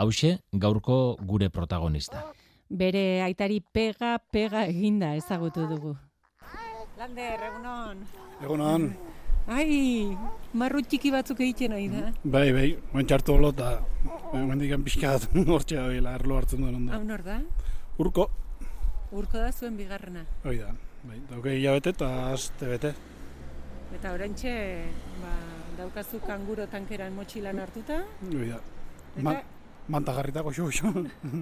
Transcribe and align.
Hauxe, 0.00 0.38
gaurko 0.52 1.16
gure 1.28 1.50
protagonista. 1.52 2.22
Bere 2.70 3.20
aitari 3.26 3.58
pega, 3.60 4.14
pega 4.32 4.62
eginda 4.70 5.10
ezagutu 5.18 5.66
dugu. 5.68 5.92
Lander, 7.00 7.42
egunon. 7.50 8.00
Egunon. 8.40 8.86
Ai, 9.50 10.16
marru 10.54 10.80
txiki 10.84 11.10
batzuk 11.12 11.40
egiten 11.44 11.72
nahi 11.74 11.88
da. 11.92 12.10
Bai, 12.24 12.46
bai, 12.56 12.66
montxartu 12.94 13.34
holo 13.34 13.50
eta 13.54 13.70
mendikan 14.36 14.84
pixkat 14.86 15.26
hortxe 15.52 15.76
gaila 15.80 16.14
erlo 16.20 16.36
hartzen 16.38 16.62
duen 16.64 16.76
Hau 16.76 17.00
ondo. 17.00 17.00
nor 17.12 17.24
da? 17.26 17.38
Urko, 18.00 18.28
Urko 19.12 19.40
da 19.42 19.50
zuen 19.52 19.76
bigarrena. 19.76 20.24
hoi 20.44 20.58
da. 20.60 20.72
Bai, 21.02 21.18
dauke 21.30 21.56
hilabete 21.56 21.92
eta 21.96 22.10
aste 22.32 22.68
bete. 22.72 22.92
Eta 23.96 24.12
orantxe, 24.16 24.52
ba, 25.24 25.32
daukazu 25.80 26.20
kanguro 26.24 26.68
tankeran 26.70 27.16
motxilan 27.16 27.58
hartuta. 27.58 28.04
Hoi 28.30 28.48
da. 28.52 28.60
Eta, 29.16 29.24
Ma, 29.26 29.34
manta 29.90 30.14
jarritako 30.14 30.52
xo, 30.54 30.70
xo. 30.70 30.90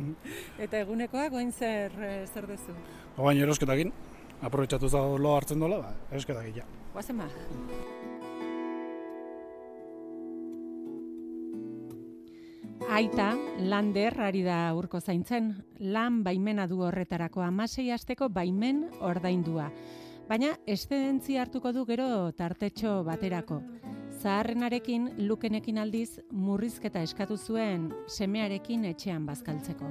eta 0.64 0.80
egunekoak 0.80 1.32
goin 1.36 1.52
zer, 1.52 1.92
eh, 2.00 2.26
zer 2.32 2.48
duzu. 2.48 2.74
Baina 3.18 3.44
erosketakin, 3.44 3.92
aprobetsatu 4.40 4.88
za 4.88 5.04
lo 5.20 5.36
hartzen 5.36 5.60
dola, 5.60 5.82
ba, 5.84 5.94
erosketak 6.10 6.52
ja. 6.56 6.66
Guazen 6.94 7.20
ba. 7.20 7.28
Aita, 12.88 13.34
lander 13.68 14.14
ari 14.24 14.40
da 14.46 14.72
urko 14.72 15.00
zaintzen, 15.00 15.50
lan 15.78 16.22
baimena 16.24 16.64
du 16.66 16.80
horretarako 16.86 17.42
amasei 17.44 17.90
asteko 17.92 18.30
baimen 18.32 18.86
ordaindua. 19.04 19.68
Baina 20.28 20.54
estedentzia 20.66 21.42
hartuko 21.44 21.72
du 21.72 21.84
gero 21.88 22.08
tartetxo 22.36 23.02
baterako. 23.04 23.60
Zaharrenarekin, 24.18 25.12
lukenekin 25.28 25.76
aldiz, 25.78 26.18
murrizketa 26.32 27.04
eskatu 27.06 27.36
zuen 27.38 27.92
semearekin 28.10 28.88
etxean 28.90 29.26
bazkaltzeko. 29.28 29.90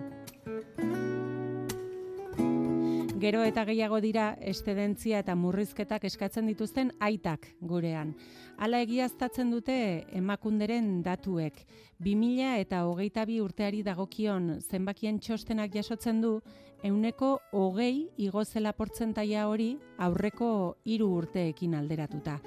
Gero 3.18 3.42
eta 3.48 3.64
gehiago 3.66 3.98
dira 4.04 4.28
estedentzia 4.52 5.24
eta 5.24 5.34
murrizketak 5.40 6.04
eskatzen 6.10 6.46
dituzten 6.52 6.92
aitak 7.00 7.48
gurean. 7.72 8.12
Hala 8.60 8.84
egiaztatzen 8.84 9.50
dute 9.50 9.80
emakunderen 10.20 11.02
datuek. 11.08 11.64
2000 12.04 12.60
eta 12.68 12.84
hogeita 12.86 13.26
bi 13.26 13.40
urteari 13.42 13.82
dagokion 13.82 14.58
zenbakien 14.62 15.18
txostenak 15.24 15.74
jasotzen 15.74 16.22
du, 16.22 16.38
euneko 16.84 17.38
hogei 17.54 18.10
igozela 18.18 18.76
portzentaia 18.76 19.48
hori 19.48 19.78
aurreko 19.98 20.50
hiru 20.86 21.14
urteekin 21.24 21.74
alderatuta. 21.80 22.42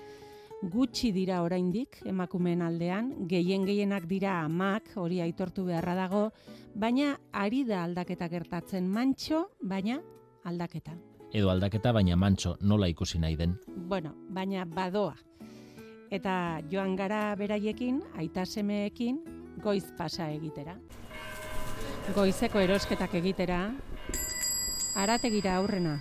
Gutxi 0.60 1.08
dira 1.16 1.38
oraindik 1.40 2.02
emakumeen 2.04 2.60
aldean, 2.60 3.06
gehien 3.28 3.62
gehienak 3.64 4.04
dira 4.04 4.42
amak, 4.44 4.90
hori 5.00 5.22
aitortu 5.24 5.64
beharra 5.64 5.94
dago, 5.96 6.24
baina 6.74 7.14
ari 7.32 7.62
da 7.64 7.84
aldaketa 7.86 8.28
gertatzen 8.28 8.84
mantxo, 8.92 9.46
baina 9.62 10.02
aldaketa. 10.44 10.92
Edo 11.32 11.48
aldaketa 11.48 11.94
baina 11.96 12.16
mantxo 12.16 12.58
nola 12.60 12.90
ikusi 12.92 13.18
nahi 13.18 13.38
den. 13.40 13.56
Bueno, 13.88 14.12
baina 14.28 14.66
badoa. 14.68 15.16
Eta 16.10 16.60
joan 16.68 16.92
gara 16.96 17.34
beraiekin, 17.40 18.02
aita 18.18 18.44
semeekin, 18.44 19.22
goiz 19.64 19.86
pasa 19.96 20.28
egitera. 20.28 20.76
Goizeko 22.12 22.60
erosketak 22.60 23.14
egitera, 23.14 23.62
arategira 24.96 25.56
aurrena. 25.56 26.00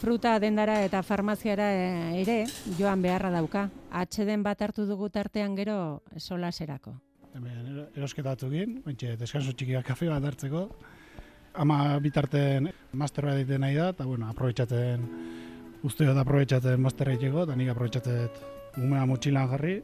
Fruta 0.00 0.38
dendara 0.42 0.82
eta 0.84 1.02
farmaziara 1.06 1.70
eh, 1.72 2.20
ere 2.22 2.38
joan 2.78 3.02
beharra 3.02 3.30
dauka. 3.32 3.68
Atxeden 3.94 4.42
bat 4.42 4.60
hartu 4.62 4.84
dugu 4.86 5.08
tartean 5.08 5.54
gero 5.56 6.02
solaserako. 6.18 6.94
Hemen 7.34 7.66
ero- 7.72 7.86
erosketa 7.96 8.34
atzukin, 8.36 8.80
bentxe, 8.84 9.16
deskanso 9.18 9.54
txikiak 9.54 9.86
kafe 9.86 10.08
bat 10.10 10.24
hartzeko. 10.24 10.68
Ama 11.54 11.98
bitarten 12.02 12.68
master 12.92 13.26
bat 13.30 13.38
egiten 13.38 13.62
nahi 13.62 13.76
da, 13.78 13.88
eta 13.94 14.04
bueno, 14.06 14.28
aprobetsatzen, 14.28 15.04
uste 15.86 16.06
dut 16.08 16.18
aprobetsatzen 16.18 16.80
masterra 16.82 17.14
egiteko, 17.14 17.44
eta 17.46 17.56
nik 17.56 17.70
aprobetsatzen 17.70 18.82
umea 18.82 19.04
motxilan 19.06 19.48
jarri, 19.54 19.76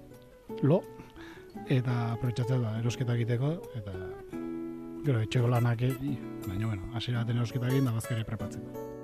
lo, 0.66 0.80
eta 1.70 2.12
aprobetsatzen 2.16 2.62
ba, 2.66 2.76
erosketa 2.82 3.14
egiteko, 3.14 3.52
eta 3.78 3.94
gero 5.06 5.22
etxeko 5.22 5.48
lanak 5.48 5.86
egin, 5.86 6.18
baina 6.48 6.66
bueno, 6.66 6.90
hasiera 6.94 7.22
baten 7.22 7.38
erosketa 7.38 7.70
egin 7.70 7.86
da 7.86 7.94
bazkari 7.94 8.26
prepatzeko. 8.26 8.98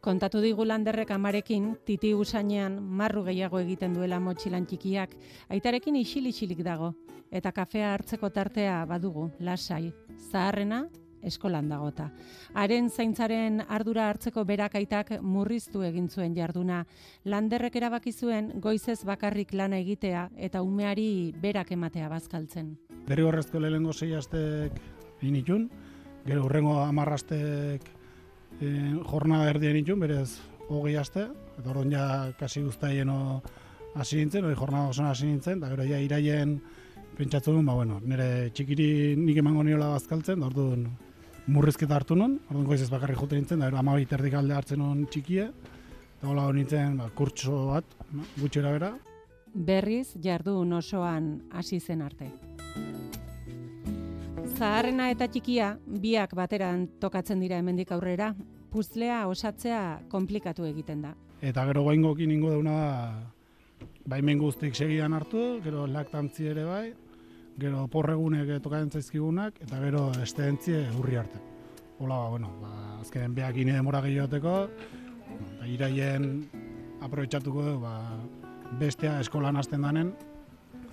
Kontatu 0.00 0.40
digu 0.44 0.64
landerrek 0.64 1.10
amarekin, 1.10 1.74
titi 1.84 2.14
usainean 2.14 2.80
marru 2.82 3.24
gehiago 3.24 3.60
egiten 3.60 3.94
duela 3.94 4.20
motxilan 4.20 4.66
txikiak, 4.66 5.14
aitarekin 5.48 5.96
isil-isilik 5.96 6.60
dago, 6.64 6.94
eta 7.30 7.52
kafea 7.52 7.94
hartzeko 7.94 8.30
tartea 8.30 8.84
badugu, 8.88 9.30
lasai, 9.40 9.92
zaharrena, 10.30 10.84
eskolan 11.24 11.68
dagota. 11.68 12.10
Haren 12.54 12.90
zaintzaren 12.90 13.62
ardura 13.68 14.08
hartzeko 14.10 14.44
berak 14.44 14.76
aitak 14.78 15.14
murriztu 15.22 15.82
egin 15.86 16.08
zuen 16.08 16.36
jarduna. 16.36 16.84
Landerrek 17.24 17.76
erabaki 17.80 18.12
zuen 18.12 18.52
goizez 18.60 19.00
bakarrik 19.08 19.54
lana 19.54 19.80
egitea 19.82 20.28
eta 20.36 20.62
umeari 20.62 21.32
berak 21.40 21.72
ematea 21.72 22.08
bazkaltzen. 22.12 22.74
Derrigorrezko 23.08 23.60
lehenengo 23.60 23.92
sei 23.92 24.14
astek 24.14 24.78
egin 25.20 25.36
itun, 25.40 25.68
gero 26.26 26.44
urrengo 26.44 26.78
amarrastek 26.84 27.88
e, 28.60 28.70
jornada 29.10 29.50
erdien 29.50 29.78
itun, 29.80 30.00
berez 30.02 30.40
hogei 30.68 30.96
aste, 30.98 31.26
eta 31.58 31.70
orduan 31.70 31.92
ja 31.92 32.06
kasi 32.38 32.62
guztaieno 32.64 33.42
hasi 33.94 34.18
nintzen, 34.18 34.44
hori 34.44 34.58
jornada 34.58 34.90
osoan 34.90 35.10
hasi 35.10 35.28
nintzen, 35.28 35.60
eta 35.60 35.70
gero 35.74 35.86
ja 35.88 36.00
iraien 36.02 36.58
pentsatu 37.18 37.54
duen, 37.54 37.66
ba, 37.66 37.76
bueno, 37.78 38.00
nire 38.02 38.50
txikiri 38.54 39.14
nik 39.20 39.38
emango 39.42 39.62
niola 39.62 39.92
bazkaltzen, 39.94 40.40
da 40.40 40.50
orduan 40.50 40.88
murrizketa 41.46 41.98
hartu 42.00 42.16
nun, 42.18 42.38
orduan 42.48 42.68
goizez 42.72 42.90
bakarrik 42.90 43.20
jote 43.20 43.38
nintzen, 43.38 43.62
da 43.62 43.70
gero 43.70 43.80
amabit 43.82 44.12
erdik 44.18 44.34
alde 44.40 44.56
hartzen 44.56 44.82
nun 44.82 45.06
txikie, 45.06 45.48
eta 46.18 46.30
hola 46.30 46.50
nintzen, 46.52 46.98
ba, 46.98 47.10
kurtso 47.14 47.66
bat, 47.72 47.98
gutxera 48.40 48.74
bera, 48.78 48.94
berriz 49.54 50.16
jardun 50.20 50.72
osoan 50.72 51.42
hasi 51.52 51.80
zen 51.80 52.02
arte. 52.02 52.32
Zaharrena 54.54 55.08
eta 55.10 55.26
txikia 55.26 55.72
biak 55.98 56.30
bateran 56.38 56.84
tokatzen 57.02 57.40
dira 57.42 57.56
hemendik 57.58 57.90
aurrera, 57.90 58.28
puzlea 58.70 59.24
osatzea 59.26 59.80
komplikatu 60.12 60.66
egiten 60.68 61.00
da. 61.02 61.10
Eta 61.42 61.64
gero 61.66 61.82
guaingokin 61.82 62.30
ingo 62.30 62.52
dauna 62.52 62.74
da, 62.78 63.88
baimen 64.06 64.38
guztik 64.38 64.76
segidan 64.78 65.16
hartu, 65.18 65.42
gero 65.64 65.88
laktantzi 65.90 66.46
ere 66.52 66.66
bai, 66.68 66.84
gero 67.58 67.88
porregunek 67.90 68.52
tokatzen 68.62 68.92
zaizkigunak, 68.94 69.58
eta 69.66 69.80
gero 69.82 70.04
estentzie 70.22 70.84
urri 71.00 71.18
arte. 71.18 71.42
Hola, 71.98 72.20
ba, 72.22 72.30
bueno, 72.36 72.52
ba, 72.62 72.72
azkenen 73.00 73.34
beak 73.34 73.58
ine 73.58 73.74
demora 73.74 74.04
gehioteko, 74.06 74.54
eta 75.48 75.66
iraien 75.66 76.30
aprobetsatuko 77.02 77.66
du, 77.72 77.74
ba, 77.82 77.96
bestea 78.78 79.18
eskolan 79.24 79.58
hasten 79.58 79.82
danen, 79.82 80.14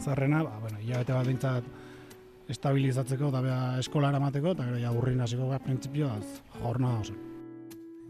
zarrena, 0.02 0.42
ba, 0.50 0.58
bueno, 0.66 0.82
hilabete 0.82 1.14
bat 1.14 1.30
dintzat 1.30 1.72
estabilizatzeko 2.52 3.32
eta 3.32 3.42
bea 3.46 3.60
eskola 3.82 4.12
eramateko, 4.14 4.54
eta 4.56 4.68
gero 4.70 4.80
ja 4.82 4.92
urrin 4.96 5.24
hasiko 5.24 5.48
gara 5.50 5.64
printzipioaz 5.64 6.26
jornada 6.62 7.00
oso. 7.00 7.18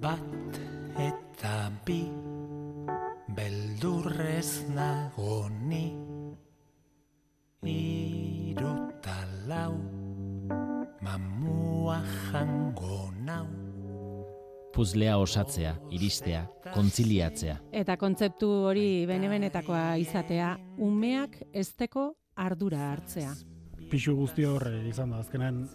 Bat 0.01 0.61
eta 0.99 1.69
bi 1.85 2.01
Beldurrez 3.31 4.67
nago 4.75 5.47
ni 5.49 5.85
Iru 7.63 8.73
ta 9.01 9.21
lau 9.47 9.77
Mamua 11.01 12.01
jango 12.31 13.11
nau 13.21 13.47
Puzlea 14.71 15.17
osatzea, 15.19 15.75
iristea, 15.91 16.45
kontziliatzea. 16.73 17.57
Eta 17.75 17.97
kontzeptu 17.99 18.47
hori 18.69 19.05
bene-benetakoa 19.05 19.97
izatea, 19.99 20.53
umeak 20.79 21.35
ezteko 21.51 22.05
ardura 22.39 22.85
hartzea. 22.93 23.33
Pixu 23.91 24.15
guzti 24.15 24.45
horre 24.47 24.87
izan 24.89 25.11
da, 25.11 25.19
azkenen 25.19 25.65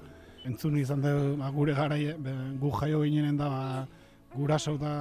entzun 0.49 0.79
izan 0.81 1.03
da 1.05 1.13
ba, 1.41 1.51
gure 1.55 1.75
garai 1.77 2.15
be, 2.23 2.35
gu 2.61 2.71
jaio 2.81 3.03
ginenen 3.05 3.37
da 3.37 3.49
ba, 3.53 3.65
guraso 4.35 4.77
eta 4.79 4.93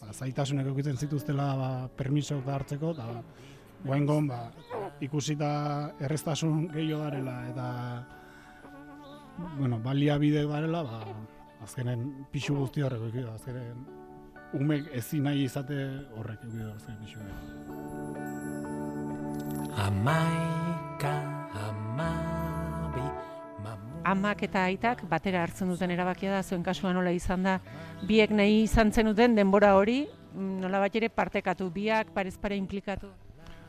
ba, 0.00 0.12
zaitasunek 0.12 0.68
eukitzen 0.70 1.00
zituztela 1.00 1.48
ba, 1.58 1.70
permiso 1.98 2.38
eta 2.42 2.54
hartzeko 2.58 2.92
eta 2.94 3.08
ba, 3.10 3.22
guaingon 3.84 4.28
ba, 4.30 4.40
ikusita 5.04 5.50
erreztasun 6.04 6.68
gehiago 6.74 7.02
darela 7.04 7.38
eta 7.50 7.66
bueno, 9.58 9.80
baliabide 9.82 10.46
darela 10.50 10.84
ba, 10.86 11.02
azkenen 11.64 12.06
pixu 12.32 12.56
guzti 12.60 12.84
horrek 12.84 13.08
eukidu, 13.08 13.28
azkenen 13.34 13.84
umek 14.54 14.92
ezin 15.00 15.26
nahi 15.26 15.48
izate 15.48 15.80
horrek 16.14 16.46
eukidu 16.46 16.70
azkenen 16.76 17.02
pixu 17.02 17.18
Amaika, 19.74 21.14
amabi 21.66 21.94
Mamu 21.94 22.43
Amak 24.04 24.42
eta 24.44 24.66
aitak 24.68 25.02
batera 25.08 25.42
hartzen 25.42 25.70
duten 25.72 25.90
erabakia 25.90 26.34
da, 26.34 26.42
zuen 26.42 26.62
kasuan 26.62 26.96
nola 26.98 27.12
izan 27.16 27.42
da, 27.46 27.58
biek 28.04 28.30
nahi 28.36 28.62
izan 28.66 28.92
zenuten 28.92 29.34
denbora 29.34 29.74
hori, 29.78 30.02
nola 30.34 30.80
bat 30.82 30.96
ere 30.96 31.08
partekatu, 31.08 31.70
biak 31.72 32.12
parez 32.12 32.36
pare 32.40 32.58
implikatu. 32.60 33.08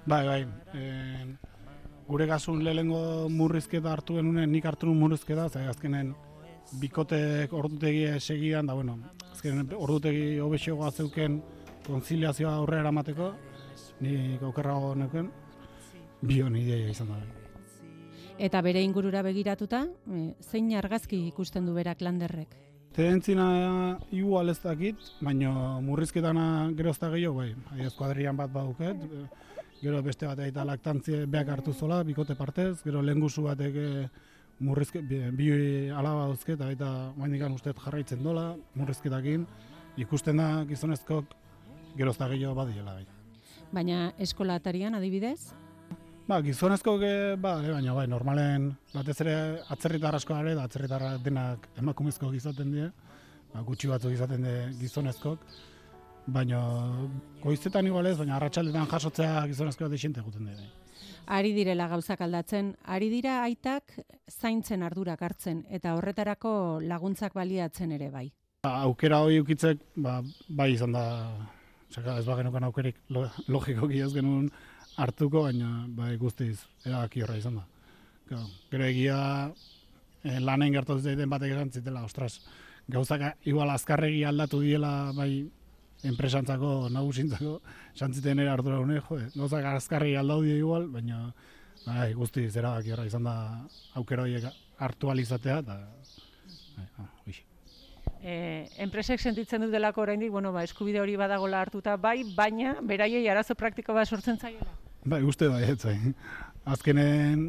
Bai, 0.05 0.25
bai. 0.27 0.41
En, 0.75 1.37
gure 2.07 2.27
gasun 2.29 2.63
lehengo 2.63 3.29
murrizketa 3.31 3.93
hartu 3.93 4.19
genunen, 4.19 4.51
nik 4.51 4.65
hartu 4.65 4.89
nuen 4.89 4.99
murrizketa, 5.05 5.47
ze 5.49 5.63
azkenen 5.71 6.13
bikotek 6.81 7.53
ordutegia 7.53 8.19
segidan, 8.19 8.67
da 8.67 8.75
bueno, 8.75 8.97
azkenen 9.31 9.71
ordutegi 9.77 10.37
hobexegoa 10.43 10.91
zeuken 10.91 11.41
konziliazioa 11.87 12.57
aurrera 12.59 12.87
eramateko, 12.87 13.31
ni 14.01 14.37
okerrago 14.43 14.93
neuken, 14.99 15.31
bion 16.21 16.55
ideia 16.59 16.91
izan 16.91 17.13
da. 17.13 17.34
Eta 18.37 18.59
bere 18.61 18.81
ingurura 18.83 19.21
begiratuta, 19.23 19.85
e, 20.11 20.35
zein 20.43 20.73
argazki 20.75 21.21
ikusten 21.29 21.65
du 21.65 21.73
berak 21.73 22.01
landerrek? 22.03 22.51
Tedentzina 22.95 23.97
igual 24.11 24.49
ez 24.51 24.59
dakit, 24.59 24.99
baina 25.23 25.79
murrizketana 25.83 26.71
gero 26.75 26.91
ez 26.91 26.99
da 26.99 27.09
gehiago, 27.11 27.41
bai. 27.41 27.53
Adiaz 27.71 27.93
kuadrian 27.95 28.35
bat 28.35 28.51
baduket, 28.51 29.01
gero 29.81 30.01
beste 30.03 30.27
bat 30.27 30.39
eta 30.43 30.63
laktantzie 30.67 31.25
beak 31.31 31.49
hartu 31.51 31.73
zola, 31.73 32.03
bikote 32.03 32.35
partez, 32.35 32.81
gero 32.83 33.01
lehengusu 33.01 33.43
batek 33.47 33.75
eh, 33.75 34.07
murrizke, 34.59 35.01
bi, 35.01 35.49
alaba 35.91 36.27
dauzke, 36.27 36.55
eta 36.55 36.67
baita 36.71 36.93
maindikan 37.17 37.55
usteet 37.55 37.79
jarraitzen 37.83 38.23
dola, 38.23 38.53
murrizketakin, 38.75 39.47
ikusten 39.97 40.39
da 40.43 40.65
gizonezkok 40.67 41.35
gero 41.95 42.11
ez 42.11 42.17
da 42.17 42.31
gehiago 42.31 42.55
badiela, 42.55 42.95
bai. 42.99 43.05
Baina 43.71 44.11
eskola 44.19 44.55
atarian 44.59 44.95
adibidez? 44.95 45.53
Ba, 46.25 46.39
gizonezko 46.41 46.95
ge, 46.97 47.09
ba, 47.37 47.59
e, 47.61 47.69
baina 47.69 47.93
bai, 47.93 48.07
normalen 48.09 48.71
batez 48.95 49.19
ere 49.21 49.35
atzerritar 49.69 50.15
asko 50.17 50.33
are, 50.33 50.55
da 50.57 50.63
atzerritarra 50.65 51.11
denak 51.21 51.67
emakumezko 51.77 52.31
izaten 52.33 52.71
die, 52.73 52.87
ba, 53.51 53.61
gutxi 53.67 53.91
batzuk 53.91 54.15
izaten 54.15 54.47
die 54.47 54.55
gizonezkok, 54.79 55.45
baina 56.25 56.63
goizetan 57.43 57.85
igual 57.85 58.09
ez, 58.09 58.15
baina 58.17 58.39
arratsaldetan 58.39 58.89
jasotzea 58.89 59.45
gizonezkoa 59.53 59.91
desinte 59.93 60.25
egiten 60.25 60.49
die. 60.49 60.57
bai. 60.63 60.71
Ari 61.37 61.53
direla 61.53 61.87
gauzak 61.93 62.25
aldatzen, 62.25 62.73
ari 62.89 63.11
dira 63.13 63.43
aitak 63.43 63.93
zaintzen 64.29 64.81
ardurak 64.81 65.21
hartzen 65.21 65.61
eta 65.69 65.93
horretarako 65.93 66.79
laguntzak 66.81 67.37
baliatzen 67.37 67.91
ere 67.91 68.09
bai. 68.09 68.31
Ba, 68.65 68.79
aukera 68.89 69.21
hori 69.21 69.43
ukitzek, 69.45 69.91
ba, 70.01 70.23
bai 70.49 70.71
izan 70.73 70.97
da, 70.97 71.05
ez 71.95 72.25
bagenukan 72.25 72.65
aukerik 72.65 72.97
lo, 73.13 73.29
logikoki 73.47 74.01
ez 74.01 74.13
genuen 74.13 74.49
hartuko, 74.97 75.43
baina 75.47 75.85
bai 75.87 76.15
guztiz 76.17 76.59
erabaki 76.85 77.23
horra 77.23 77.37
izan 77.39 77.59
da. 77.59 77.65
Gero, 78.29 78.85
egia 78.87 79.17
eh, 80.23 80.39
lanen 80.39 80.73
gertatu 80.73 81.01
zaiten 81.01 81.29
batek 81.29 81.53
esan 81.55 81.71
zitela, 81.71 82.03
ostras, 82.07 82.39
gauzak 82.91 83.45
igual 83.45 83.69
azkarregi 83.73 84.23
aldatu 84.25 84.61
diela 84.63 85.11
bai 85.17 85.45
enpresantzako, 86.05 86.89
nagusintzako, 86.93 87.59
esan 87.95 88.13
ziten 88.13 88.41
ere 88.43 88.51
ardura 88.51 88.79
hone, 88.81 88.99
jo, 89.01 89.19
gauzak 89.35 89.65
azkarregi 89.73 90.15
aldatu 90.19 90.45
die 90.47 90.59
igual, 90.61 90.87
baina 90.93 91.25
bai 91.85 92.13
guztiz 92.17 92.51
erabaki 92.55 92.93
horra 92.93 93.05
izan 93.09 93.27
da 93.29 93.35
aukera 93.99 94.25
horiek 94.25 94.47
hartu 94.81 95.09
ahal 95.09 95.21
izatea, 95.21 95.59
eta 95.63 95.77
bai, 96.77 96.87
ah, 97.01 97.11
ui. 97.25 97.35
E, 98.25 98.33
enpresek 98.81 99.21
sentitzen 99.21 99.65
dut 99.65 99.73
delako 99.73 100.01
oraindik, 100.05 100.31
bueno, 100.33 100.53
ba, 100.53 100.63
eskubide 100.65 101.01
hori 101.01 101.17
badagola 101.19 101.61
hartuta, 101.61 101.97
bai, 101.97 102.23
baina 102.37 102.77
beraiei 102.81 103.27
arazo 103.29 103.57
praktiko 103.57 103.93
bat 103.93 104.09
sortzen 104.09 104.41
zaiela. 104.41 104.84
Bai, 105.05 105.21
uste 105.21 105.45
da, 105.45 105.59
ez 105.61 105.77
zain. 105.85 106.15
Azkenen, 106.65 107.41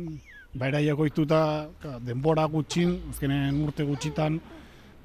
bairaiak 0.61 0.99
oituta, 1.01 1.41
ka, 1.81 1.95
denbora 2.05 2.45
gutxin, 2.53 2.99
azkenen 3.09 3.63
urte 3.65 3.87
gutxitan, 3.89 4.37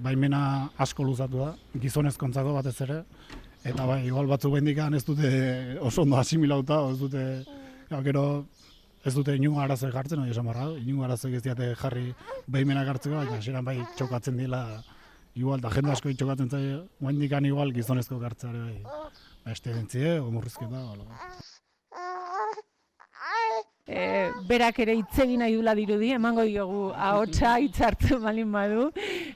baimena 0.04 0.42
asko 0.84 1.06
luzatu 1.08 1.46
da, 1.46 1.54
gizonezkontzako 1.80 2.58
batez 2.58 2.76
ere, 2.84 2.98
eta 3.64 3.86
bai, 3.88 4.02
igual 4.10 4.28
batzuk 4.28 4.58
bendikan 4.58 4.98
ez 4.98 5.04
dute 5.08 5.30
oso 5.80 6.04
ondo 6.04 6.18
asimilauta, 6.20 6.82
ez 6.92 6.98
dute, 7.00 7.24
ja, 7.88 8.02
gero, 8.04 8.26
ez 9.06 9.14
dute 9.16 9.38
inungo 9.40 9.64
arazoek 9.64 9.96
jartzen, 9.96 10.26
hori 10.26 10.36
esan 10.36 10.52
barra, 10.52 10.68
inungo 10.82 11.08
arazoek 11.08 11.40
ez 11.40 11.44
diate 11.48 11.72
jarri 11.80 12.10
baimenak 12.52 12.92
hartzeko, 12.92 13.16
baina 13.22 13.40
xeran 13.40 13.68
bai 13.68 13.78
txokatzen 13.96 14.44
dila, 14.44 14.66
igual, 15.40 15.64
da 15.64 15.72
jende 15.72 15.96
asko 15.96 16.12
txokatzen 16.12 16.52
zaio, 16.52 16.84
bendikan 17.00 17.48
igual 17.48 17.72
gizonezko 17.80 18.20
gartzare 18.20 18.68
bai, 18.68 18.78
ba, 18.84 19.02
estedentzie, 19.56 20.18
o 20.20 20.28
murrizketa, 20.36 20.84
hola. 20.92 21.24
E, 23.88 24.30
berak 24.48 24.78
ere 24.84 24.94
hitz 25.00 25.20
egin 25.24 25.42
nahi 25.42 25.56
dula 25.58 25.74
dirudi, 25.76 26.12
emango 26.14 26.44
diogu 26.46 26.92
ahotsa 26.94 27.56
hitz 27.64 27.82
hartu 27.82 28.20
malin 28.22 28.52
badu, 28.54 28.92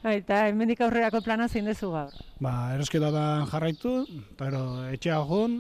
eta 0.06 0.46
hemendik 0.50 0.84
aurrerako 0.86 1.22
plana 1.26 1.48
zein 1.50 1.66
dezu 1.66 1.90
gaur. 1.92 2.14
Ba, 2.40 2.54
erosketatan 2.76 3.48
jarraitu, 3.50 3.96
eta 4.36 4.52
gero 4.52 4.62
etxea 4.94 5.18
joan, 5.26 5.58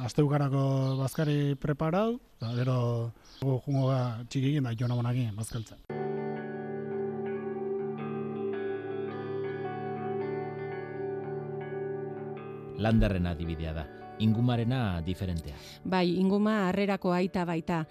asteukarako 0.00 0.64
bazkari 1.02 1.54
preparau, 1.60 2.16
eta 2.38 2.54
gero 2.56 2.78
jungo 3.42 3.90
ga 3.90 4.00
txikikin 4.28 4.64
da 4.64 4.72
jona 4.72 4.96
bonakin 4.96 5.36
bazkaltzen. 5.36 5.84
Landerrena 12.80 13.30
adibidea 13.32 13.72
da, 13.76 13.86
ingumarena 14.18 15.02
diferentea. 15.02 15.54
Bai, 15.84 16.18
inguma 16.18 16.68
harrerako 16.68 17.12
aita 17.12 17.44
baita. 17.44 17.86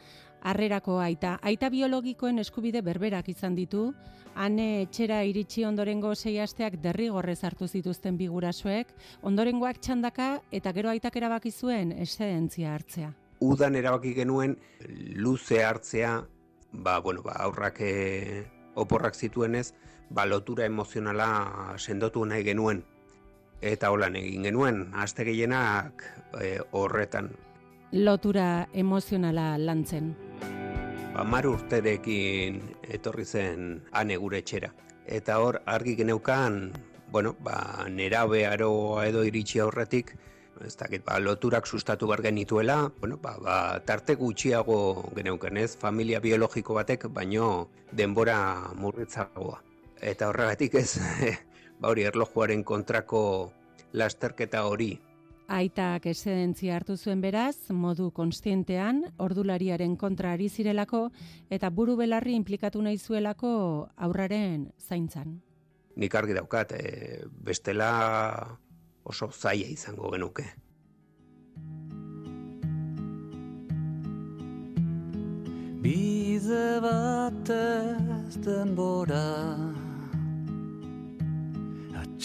Harrerako 0.46 1.00
aita. 1.02 1.40
Aita 1.42 1.70
biologikoen 1.70 2.40
eskubide 2.40 2.82
berberak 2.86 3.30
izan 3.30 3.56
ditu, 3.56 3.94
ane 4.36 4.84
etxera 4.84 5.24
iritsi 5.26 5.64
ondorengo 5.66 6.14
sei 6.16 6.38
asteak 6.40 6.78
derrigorrez 6.84 7.44
hartu 7.44 7.68
zituzten 7.68 8.18
bigurasoek, 8.18 8.92
ondorengoak 9.24 9.80
txandaka 9.82 10.42
eta 10.52 10.74
gero 10.74 10.90
aitak 10.90 11.16
erabaki 11.16 11.52
zuen 11.52 11.92
eszedentzia 11.92 12.76
hartzea. 12.76 13.14
udan 13.40 13.76
erabaki 13.76 14.14
genuen 14.16 14.58
luze 15.16 15.64
hartzea, 15.64 16.26
ba, 16.72 17.00
bueno, 17.00 17.22
ba, 17.22 17.34
aurrak 17.44 17.82
e, 17.82 18.46
oporrak 18.76 19.16
zituenez, 19.16 19.74
ba, 20.10 20.26
lotura 20.26 20.66
emozionala 20.66 21.76
sendotu 21.78 22.26
nahi 22.26 22.44
genuen. 22.44 22.84
Eta 23.62 23.90
holan 23.92 24.16
egin 24.20 24.44
genuen, 24.44 24.82
aste 24.94 25.24
gehienak 25.24 26.04
e, 26.42 26.60
horretan. 26.72 27.32
Lotura 27.92 28.68
emozionala 28.74 29.56
lantzen. 29.58 30.14
Ba, 31.16 31.24
mar 31.24 31.48
urterekin 31.48 32.60
etorri 32.92 33.24
zen 33.26 33.80
ane 33.92 34.18
gure 34.20 34.42
etxera. 34.44 34.74
Eta 35.06 35.40
hor, 35.40 35.62
argi 35.66 35.96
geneukan, 35.96 36.74
bueno, 37.12 37.36
ba, 37.40 37.86
nerabe 37.90 38.46
aroa 38.46 39.06
edo 39.08 39.24
iritsi 39.24 39.62
aurretik, 39.64 40.16
ez 40.66 40.76
dakit, 40.76 41.06
ba, 41.06 41.20
loturak 41.20 41.68
sustatu 41.68 42.08
behar 42.08 42.22
genituela, 42.26 42.92
bueno, 43.00 43.18
ba, 43.22 43.36
ba, 43.42 43.56
tarte 43.86 44.16
gutxiago 44.16 45.12
geneuken 45.16 45.58
ez, 45.58 45.76
familia 45.78 46.20
biologiko 46.20 46.76
batek, 46.76 47.08
baino 47.14 47.70
denbora 47.92 48.74
murritzagoa. 48.76 49.62
Eta 50.02 50.30
horregatik 50.30 50.76
ez, 50.82 51.00
ba 51.80 51.90
hori 51.90 52.04
erlojuaren 52.04 52.64
kontrako 52.64 53.52
lasterketa 53.94 54.66
hori 54.66 54.96
Aitak 55.46 56.08
esedentzia 56.10 56.74
hartu 56.74 56.96
zuen 56.98 57.20
beraz, 57.22 57.70
modu 57.70 58.10
konstientean, 58.10 59.04
ordulariaren 59.22 59.94
kontra 59.96 60.32
ari 60.34 60.48
zirelako, 60.50 61.12
eta 61.54 61.70
buru 61.70 61.96
belarri 62.00 62.34
implikatu 62.34 62.82
nahi 62.82 62.98
zuelako 62.98 63.88
aurraren 63.96 64.72
zaintzan. 64.80 65.42
nik 65.96 66.16
argi 66.16 66.34
daukat, 66.34 66.72
e, 66.72 67.24
bestela 67.30 68.60
oso 69.04 69.30
zaila 69.32 69.68
izango 69.68 70.12
genuke. 70.12 70.44
Bide 75.86 76.82
batez 76.82 78.42
denbora 78.44 79.75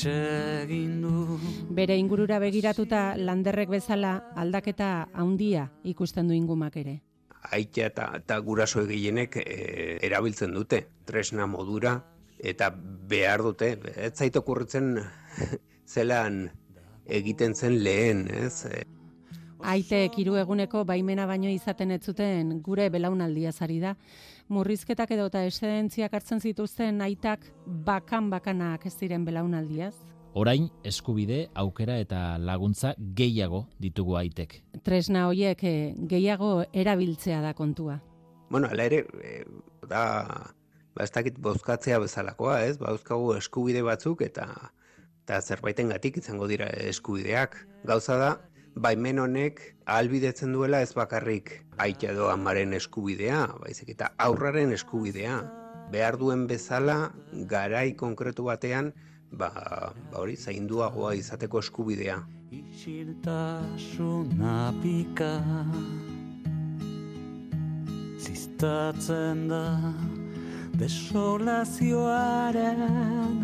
Atsegin 0.01 1.03
du 1.03 1.39
Bere 1.77 1.97
ingurura 2.01 2.39
begiratuta 2.41 3.17
landerrek 3.21 3.69
bezala 3.69 4.13
aldaketa 4.37 5.09
handia 5.13 5.67
ikusten 5.85 6.29
du 6.29 6.35
ingumak 6.35 6.77
ere. 6.81 7.01
Aita 7.53 7.85
eta, 7.87 8.07
eta 8.17 8.39
guraso 8.45 8.87
gehienek 8.89 9.37
e, 9.43 9.99
erabiltzen 10.07 10.55
dute, 10.57 10.87
tresna 11.05 11.47
modura, 11.47 11.99
eta 12.39 12.71
behar 12.73 13.45
dute, 13.45 13.75
ez 13.97 14.15
zait 14.17 14.37
okurritzen 14.37 14.97
zelan 15.95 16.47
egiten 17.05 17.55
zen 17.55 17.77
lehen, 17.85 18.27
ez? 18.33 18.65
Aitek 19.61 20.17
hiru 20.17 20.37
eguneko 20.41 20.85
baimena 20.89 21.27
baino 21.29 21.53
izaten 21.53 21.91
ez 21.93 22.03
zuten 22.05 22.61
gure 22.65 22.89
belaunaldia 22.89 23.53
zari 23.53 23.81
da. 23.81 23.97
Murrizketak 24.51 25.13
edota 25.15 25.45
esedentziak 25.47 26.15
hartzen 26.17 26.41
zituzten 26.43 26.97
aitak 27.05 27.45
bakan 27.87 28.33
bakanak 28.33 28.83
ez 28.89 28.97
ziren 28.99 29.23
belaunaldiaz. 29.23 29.95
Orain 30.35 30.65
eskubide, 30.83 31.45
aukera 31.55 32.01
eta 32.03 32.35
laguntza 32.43 32.91
gehiago 32.99 33.61
ditugu 33.79 34.17
aitek. 34.19 34.57
Tresna 34.83 35.29
hoiek 35.29 35.63
eh, 35.63 35.93
gehiago 36.11 36.65
erabiltzea 36.73 37.39
da 37.47 37.55
kontua. 37.55 38.01
bueno, 38.51 38.67
ala 38.67 38.85
ere, 38.91 39.05
e, 39.23 39.45
da, 39.87 40.03
ba, 40.97 41.05
ez 41.05 41.13
dakit 41.15 41.39
bozkatzea 41.39 42.01
bezalakoa, 42.03 42.65
ez? 42.67 42.77
Ba, 42.79 42.91
euskagu 42.91 43.37
eskubide 43.37 43.83
batzuk 43.87 44.23
eta 44.27 44.49
eta 45.23 45.41
zerbaiten 45.41 45.95
gatik 45.95 46.17
izango 46.19 46.49
dira 46.51 46.67
eskubideak. 46.91 47.55
Gauza 47.87 48.17
da, 48.19 48.33
baimen 48.81 49.21
honek 49.21 49.61
ahalbidetzen 49.85 50.57
duela 50.57 50.81
ez 50.81 50.95
bakarrik 50.97 51.61
aita 51.85 52.09
edo 52.15 52.31
amaren 52.33 52.73
eskubidea, 52.77 53.41
baizik 53.61 53.91
eta 53.97 54.07
aurraren 54.27 54.73
eskubidea. 54.77 55.37
Behar 55.93 56.17
duen 56.21 56.43
bezala 56.47 56.97
garai 57.51 57.89
konkretu 57.99 58.45
batean, 58.47 58.93
ba, 59.33 59.51
ba 60.13 60.19
hori 60.23 60.37
zainduagoa 60.37 61.15
izateko 61.19 61.59
eskubidea. 61.65 62.19
Isiltasuna 62.51 64.57
pika 64.83 65.33
Ziztatzen 68.21 69.49
da 69.49 69.65
desolazioaren 70.81 72.81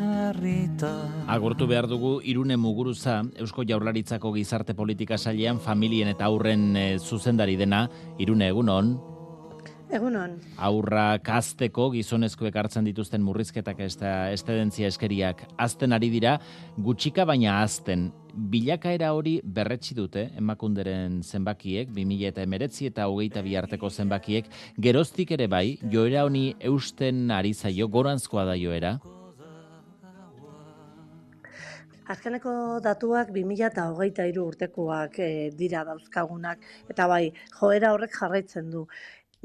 herrita. 0.00 0.88
Agurtu 1.28 1.69
behar 1.69 1.85
dugu 1.90 2.21
irune 2.25 2.57
muguruza 2.57 3.23
Eusko 3.37 3.64
Jaurlaritzako 3.69 4.33
gizarte 4.37 4.75
politika 4.75 5.19
sailean 5.19 5.61
familien 5.61 6.09
eta 6.09 6.25
aurren 6.31 6.76
e, 6.76 6.99
zuzendari 6.99 7.57
dena 7.61 7.88
irune 8.19 8.49
egunon. 8.49 9.16
Egunon. 9.87 10.33
Aurra 10.59 11.14
kazteko 11.23 11.87
gizonezkoek 11.95 12.57
hartzen 12.59 12.88
dituzten 12.88 13.23
murrizketak 13.23 13.78
ez 13.85 13.93
da 14.00 14.33
estedentzia 14.35 14.90
eskeriak 14.90 15.45
azten 15.62 15.95
ari 15.95 16.09
dira, 16.11 16.37
gutxika 16.83 17.25
baina 17.28 17.61
azten. 17.62 18.09
Bilakaera 18.35 19.12
hori 19.14 19.37
berretsi 19.45 19.95
dute 19.95 20.26
emakunderen 20.37 21.21
zenbakiek, 21.23 21.93
2000 21.95 22.33
eta 22.33 22.43
emeretzi 22.43 22.90
eta 22.90 23.07
hogeita 23.07 23.45
biharteko 23.47 23.90
zenbakiek, 23.90 24.50
geroztik 24.76 25.31
ere 25.38 25.47
bai, 25.47 25.78
joera 25.93 26.25
honi 26.26 26.49
eusten 26.61 27.31
ari 27.31 27.55
zaio, 27.55 27.87
goranzkoa 27.88 28.45
da 28.50 28.57
joera? 28.59 28.99
Azkeneko 32.07 32.50
datuak 32.83 33.33
2000 33.35 33.66
eta 33.66 33.87
hogeita 33.90 34.26
iru 34.31 34.45
urtekoak 34.50 35.16
e, 35.19 35.31
dira 35.59 35.81
dauzkagunak, 35.88 36.61
eta 36.90 37.07
bai, 37.11 37.33
joera 37.61 37.95
horrek 37.95 38.12
jarraitzen 38.19 38.69
du. 38.71 38.85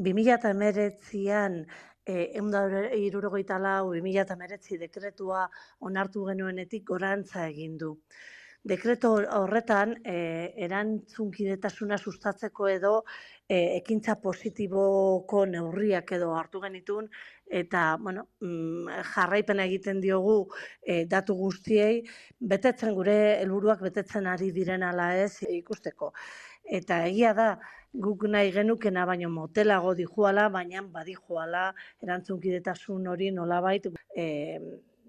2008an 0.01 1.61
e, 2.05 2.31
eunda 2.39 2.65
irurogeita 2.97 3.57
lau, 3.61 3.93
2008 3.93 4.79
dekretua 4.81 5.47
onartu 5.89 6.25
genuenetik 6.29 6.85
gorantza 6.87 7.47
egin 7.47 7.77
du. 7.77 7.95
Dekreto 8.63 9.15
horretan, 9.39 9.95
e, 10.05 10.53
erantzunkidetasuna 10.67 11.97
sustatzeko 11.97 12.67
edo 12.69 12.91
e, 13.49 13.57
ekintza 13.79 14.19
positiboko 14.21 15.47
neurriak 15.49 16.13
edo 16.17 16.35
hartu 16.37 16.61
genitun, 16.61 17.07
eta 17.61 17.97
bueno, 17.99 18.27
mm, 18.39 19.01
jarraipena 19.15 19.65
egiten 19.65 19.99
diogu 20.03 20.35
e, 20.85 21.05
datu 21.09 21.35
guztiei, 21.39 22.03
betetzen 22.53 22.93
gure 22.93 23.17
helburuak 23.41 23.81
betetzen 23.89 24.29
ari 24.29 24.51
diren 24.53 24.85
ala 24.85 25.09
ez 25.17 25.41
ikusteko. 25.49 26.13
Eta 26.63 27.05
egia 27.07 27.33
da, 27.33 27.47
guk 27.93 28.23
nahi 28.29 28.51
genukena 28.51 29.05
baino 29.05 29.29
motelago 29.29 29.93
dijuala, 29.95 30.47
baina 30.49 30.81
badijuala 30.81 31.71
erantzunkidetasun 32.03 33.07
hori 33.07 33.31
nolabait 33.31 33.87
e, 34.15 34.59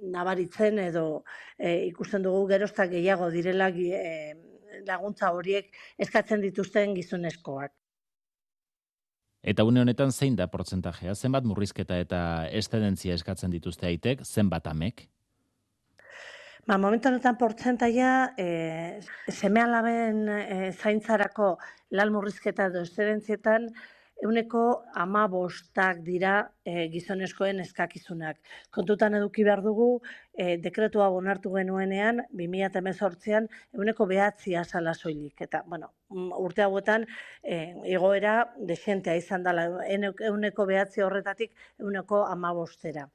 nabaritzen 0.03 0.79
edo 0.79 1.23
e, 1.59 1.87
ikusten 1.87 2.23
dugu 2.23 2.49
geroztak 2.51 2.91
gehiago 2.91 3.31
direla 3.31 3.69
e, 3.71 4.35
laguntza 4.87 5.31
horiek 5.31 5.71
eskatzen 5.99 6.43
dituzten 6.43 6.95
gizonezkoak. 6.95 7.73
Eta 9.43 9.65
une 9.67 9.81
honetan 9.83 10.13
zein 10.13 10.37
da 10.39 10.47
portzentajea? 10.47 11.15
Zenbat 11.15 11.45
murrizketa 11.45 11.99
eta 11.99 12.49
estedentzia 12.51 13.15
eskatzen 13.19 13.51
dituzte 13.51 13.87
aitek, 13.87 14.23
zenbat 14.23 14.67
amek? 14.71 15.09
Ba, 16.71 16.77
momentu 16.79 17.09
honetan 17.11 17.35
portzentaia, 17.41 18.11
e, 18.39 19.01
seme 19.35 19.61
alaben 19.65 20.29
e, 20.31 20.59
zaintzarako 20.71 21.49
lal 21.99 22.13
murrizketa 22.15 22.69
edo 22.71 22.85
estedentzietan, 22.87 23.67
euneko 24.23 24.63
ama 25.05 25.25
bostak 25.33 26.05
dira 26.07 26.37
e, 26.63 26.87
gizoneskoen 26.93 27.59
eskakizunak. 27.65 28.39
Kontutan 28.79 29.19
eduki 29.19 29.43
behar 29.49 29.65
dugu, 29.67 29.89
e, 30.39 30.55
dekretua 30.69 31.11
bonartu 31.17 31.51
genuenean, 31.59 32.23
2018an, 32.45 33.51
euneko 33.81 34.07
behatzi 34.15 34.55
azala 34.63 34.95
soilik. 34.95 35.35
Eta, 35.49 35.65
bueno, 35.67 35.91
mm, 36.15 36.31
urte 36.47 36.63
hauetan, 36.69 37.11
e, 37.43 37.63
egoera 37.99 38.39
desentea 38.73 39.19
izan 39.19 39.43
dela, 39.51 39.67
euneko 40.31 40.71
behatzi 40.71 41.03
horretatik, 41.03 41.59
euneko 41.83 42.23
ama 42.31 42.55
bostera. 42.63 43.09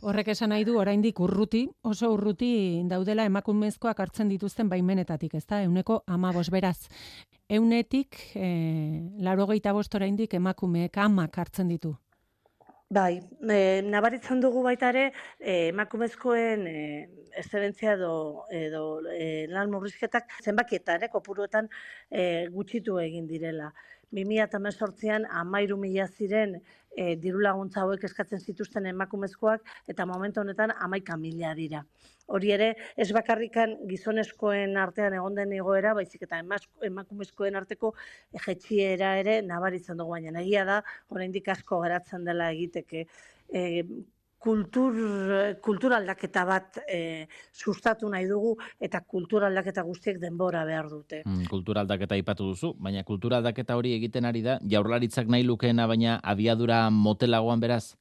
Horrek 0.00 0.28
esan 0.34 0.50
nahi 0.52 0.64
du 0.64 0.78
oraindik 0.78 1.20
urruti, 1.20 1.66
oso 1.82 2.12
urruti 2.14 2.82
daudela 2.88 3.26
emakumezkoak 3.28 4.00
hartzen 4.00 4.28
dituzten 4.32 4.68
baimenetatik, 4.72 5.34
ezta? 5.34 5.62
Euneko 5.62 6.02
amabos 6.06 6.48
beraz. 6.50 6.88
Eunetik, 7.48 8.18
e, 8.34 8.48
laro 9.18 9.46
gehieta 9.46 9.74
oraindik 9.74 10.34
emakumeek 10.34 10.98
amak 10.98 11.38
hartzen 11.38 11.68
ditu. 11.68 11.96
Bai, 12.88 13.18
e, 13.50 13.82
nabaritzen 13.82 14.40
dugu 14.40 14.62
baita 14.62 14.92
ere, 14.92 15.08
e, 15.40 15.68
emakumezkoen 15.72 16.66
e, 16.70 16.82
eszedentzia 17.42 17.96
edo, 17.96 18.44
edo 18.54 18.82
e, 19.10 19.46
lan 19.50 19.72
murrizketak 19.72 20.30
zenbakietan, 20.44 21.00
ere, 21.00 21.08
kopuruetan 21.10 21.66
e, 22.10 22.46
gutxitu 22.54 23.00
egin 23.02 23.26
direla. 23.26 23.72
2018an 24.14 25.26
amairu 25.40 25.76
mila 25.82 26.06
ziren 26.06 26.60
e, 26.96 27.14
diru 27.20 27.42
laguntza 27.44 27.82
hauek 27.84 28.04
eskatzen 28.08 28.40
zituzten 28.40 28.88
emakumezkoak 28.90 29.68
eta 29.92 30.06
momentu 30.08 30.40
honetan 30.42 30.72
amaika 30.88 31.16
mila 31.20 31.52
dira. 31.58 31.84
Hori 32.26 32.50
ere, 32.56 32.72
ez 32.96 33.06
bakarrikan 33.14 33.76
gizonezkoen 33.90 34.74
artean 34.82 35.14
egon 35.14 35.36
den 35.38 35.52
igoera, 35.54 35.92
baizik 35.94 36.24
eta 36.26 36.40
emakumezkoen 36.88 37.54
arteko 37.60 37.92
jetxiera 38.46 39.12
ere 39.20 39.38
nabaritzen 39.46 40.00
dugu 40.00 40.16
baina. 40.16 40.40
Egia 40.40 40.64
da, 40.66 40.80
oraindik 41.14 41.48
asko 41.54 41.80
geratzen 41.84 42.26
dela 42.26 42.50
egiteke. 42.56 43.06
E, 43.46 43.84
kultur, 44.46 44.94
kultura 45.64 45.98
aldaketa 45.98 46.44
bat 46.46 46.80
e, 46.86 47.26
sustatu 47.50 48.08
nahi 48.12 48.28
dugu 48.30 48.54
eta 48.88 49.00
kultura 49.02 49.50
aldaketa 49.50 49.82
guztiek 49.86 50.20
denbora 50.22 50.62
behar 50.68 50.90
dute. 50.92 51.22
Mm, 51.26 51.48
kultura 51.50 51.82
aldaketa 51.82 52.18
ipatu 52.20 52.50
duzu, 52.52 52.74
baina 52.78 53.02
kultura 53.08 53.40
aldaketa 53.42 53.76
hori 53.80 53.96
egiten 53.98 54.28
ari 54.30 54.44
da, 54.46 54.58
jaurlaritzak 54.74 55.30
nahi 55.32 55.46
lukeena, 55.46 55.88
baina 55.90 56.18
abiadura 56.34 56.84
motelagoan 56.94 57.64
beraz? 57.64 57.96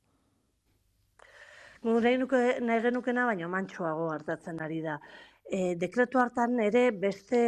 Nahi, 1.85 2.17
nuke, 2.17 2.43
nahi 2.65 2.81
genukena, 2.85 3.25
baina 3.29 3.49
mantxoago 3.49 4.11
hartatzen 4.13 4.61
ari 4.61 4.79
da. 4.85 4.99
E, 5.45 5.75
dekretu 5.81 6.21
hartan 6.21 6.59
ere 6.61 6.87
beste 6.91 7.41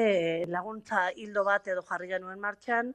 laguntza 0.49 1.07
hildo 1.17 1.45
bat 1.45 1.69
edo 1.73 1.85
jarri 1.85 2.11
genuen 2.11 2.41
martxan, 2.41 2.93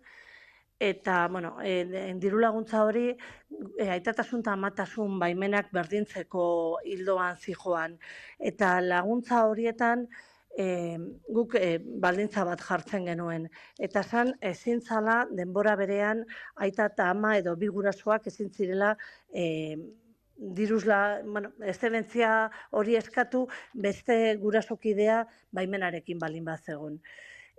eta 0.83 1.29
bueno, 1.29 1.57
e, 1.63 1.87
diru 2.19 2.41
laguntza 2.43 2.83
hori 2.83 3.05
e, 3.13 3.87
aitatasun 3.95 4.43
eta 4.43 4.57
amatasun 4.57 5.15
baimenak 5.21 5.71
berdintzeko 5.77 6.45
hildoan 6.91 7.39
zijoan. 7.39 7.95
Eta 8.51 8.75
laguntza 8.83 9.45
horietan 9.47 10.09
e, 10.59 10.67
guk 11.39 11.55
e, 11.61 11.79
baldintza 11.79 12.43
bat 12.51 12.67
jartzen 12.67 13.07
genuen. 13.13 13.47
Eta 13.79 14.03
zan 14.03 14.35
ezin 14.53 14.83
zala 14.83 15.23
denbora 15.31 15.77
berean 15.79 16.27
aita 16.67 16.91
eta 16.91 17.11
ama 17.15 17.37
edo 17.39 17.55
bi 17.57 17.71
gurasoak 17.79 18.27
ezin 18.35 18.51
zirela 18.51 18.97
e, 19.33 19.77
diruzla, 20.59 21.21
bueno, 21.23 21.53
hori 22.71 22.97
eskatu 22.97 23.47
beste 23.75 24.17
gurasokidea 24.43 25.27
baimenarekin 25.53 26.19
balin 26.19 26.45
bat 26.45 26.65
zegoen 26.67 26.99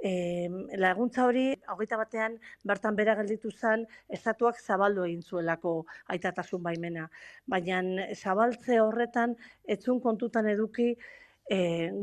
e, 0.03 0.49
laguntza 0.77 1.23
hori, 1.25 1.45
hogeita 1.71 1.97
batean, 1.97 2.35
bertan 2.67 2.95
bera 2.99 3.15
gelditu 3.19 3.51
zen, 3.51 3.85
estatuak 4.17 4.59
zabaldu 4.59 5.05
egin 5.07 5.23
zuelako 5.23 5.75
aitatasun 6.15 6.63
baimena. 6.65 7.07
Baina 7.47 7.81
zabaltze 8.13 8.81
horretan, 8.83 9.37
etzun 9.75 10.01
kontutan 10.03 10.49
eduki, 10.51 10.89
e, 11.47 11.59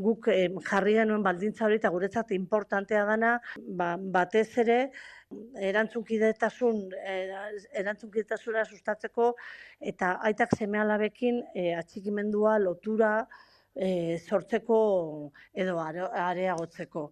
guk 0.07 0.31
e, 0.33 0.39
jarri 0.71 0.97
genuen 0.97 1.27
baldintza 1.27 1.67
hori, 1.67 1.77
eta 1.83 1.93
guretzat 1.93 2.33
importantea 2.37 3.05
gana, 3.11 3.35
ba, 3.83 3.91
batez 4.17 4.49
ere, 4.65 4.79
erantzunkidetasun, 5.71 6.81
erantzunkidetasuna 7.83 8.65
sustatzeko, 8.65 9.35
eta 9.93 10.17
aitak 10.31 10.57
seme 10.57 10.81
alabekin 10.81 11.45
e, 11.53 11.69
atxikimendua, 11.83 12.57
lotura, 12.65 13.13
e, 13.77 14.19
sortzeko 14.25 14.81
edo 15.53 15.79
areagotzeko 15.85 17.07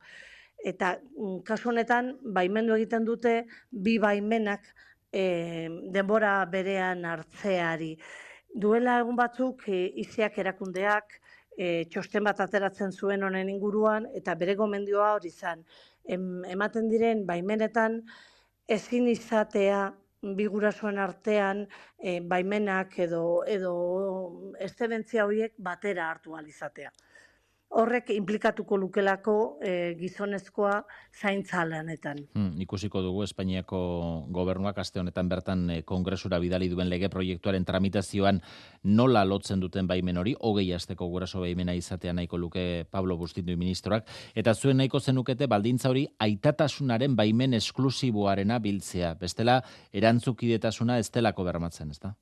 eta 0.65 0.99
mm, 0.99 1.41
kasu 1.47 1.71
honetan 1.71 2.15
baimendu 2.35 2.75
egiten 2.75 3.05
dute 3.05 3.35
bi 3.71 3.99
baimenak 3.99 4.65
e, 5.13 5.69
denbora 5.95 6.45
berean 6.51 7.05
hartzeari. 7.05 7.97
Duela 8.55 8.99
egun 9.03 9.17
batzuk 9.17 9.69
e, 9.69 9.85
iziak 10.05 10.39
erakundeak 10.39 11.19
e, 11.57 11.85
txosten 11.91 12.25
bat 12.25 12.41
ateratzen 12.41 12.93
zuen 12.93 13.23
honen 13.23 13.49
inguruan 13.49 14.09
eta 14.15 14.35
bere 14.35 14.55
gomendioa 14.55 15.15
hori 15.19 15.29
izan. 15.35 15.65
ematen 16.09 16.89
diren 16.89 17.27
baimenetan 17.27 17.99
ezin 18.67 19.09
izatea 19.09 19.93
bi 20.39 20.47
gurasoen 20.47 20.99
artean 20.99 21.67
e, 21.99 22.21
baimenak 22.21 22.99
edo 22.99 23.45
edo 23.47 23.75
estebentzia 24.59 25.27
horiek 25.27 25.53
batera 25.59 26.09
hartu 26.11 26.35
alizatea. 26.35 26.91
Horrek 27.69 28.11
implikatuko 28.15 28.79
lukelako 28.81 29.35
e, 29.61 29.95
gizonezkoa 29.99 30.81
zaintza 31.13 31.65
lanetan. 31.69 32.23
Hmm, 32.35 32.55
ikusiko 32.65 33.03
dugu 33.05 33.23
Espainiako 33.27 33.81
gobernuak 34.35 34.79
aste 34.81 35.01
honetan 35.01 35.29
bertan 35.29 35.67
e, 35.71 35.83
kongresura 35.89 36.39
bidali 36.41 36.71
duen 36.73 36.89
lege 36.89 37.11
proiektuaren 37.13 37.67
tramitazioan 37.69 38.41
nola 38.85 39.25
lotzen 39.29 39.61
duten 39.61 39.87
baimen 39.87 40.17
hori, 40.17 40.35
hogei 40.41 40.71
asteko 40.75 41.09
guraso 41.13 41.43
baimena 41.45 41.75
izatea 41.77 42.15
nahiko 42.17 42.39
luke 42.41 42.87
Pablo 42.91 43.19
Bustindu 43.21 43.57
ministroak, 43.57 44.09
eta 44.35 44.55
zuen 44.55 44.81
nahiko 44.81 45.01
zenukete 45.01 45.47
baldintza 45.47 45.91
hori 45.93 46.07
aitatasunaren 46.19 47.17
baimen 47.17 47.59
esklusiboarena 47.59 48.59
biltzea. 48.65 49.15
Bestela, 49.21 49.61
erantzukidetasuna 49.93 50.99
ez 50.99 51.11
delako 51.13 51.45
bermatzen, 51.45 51.91
ezta? 51.93 52.15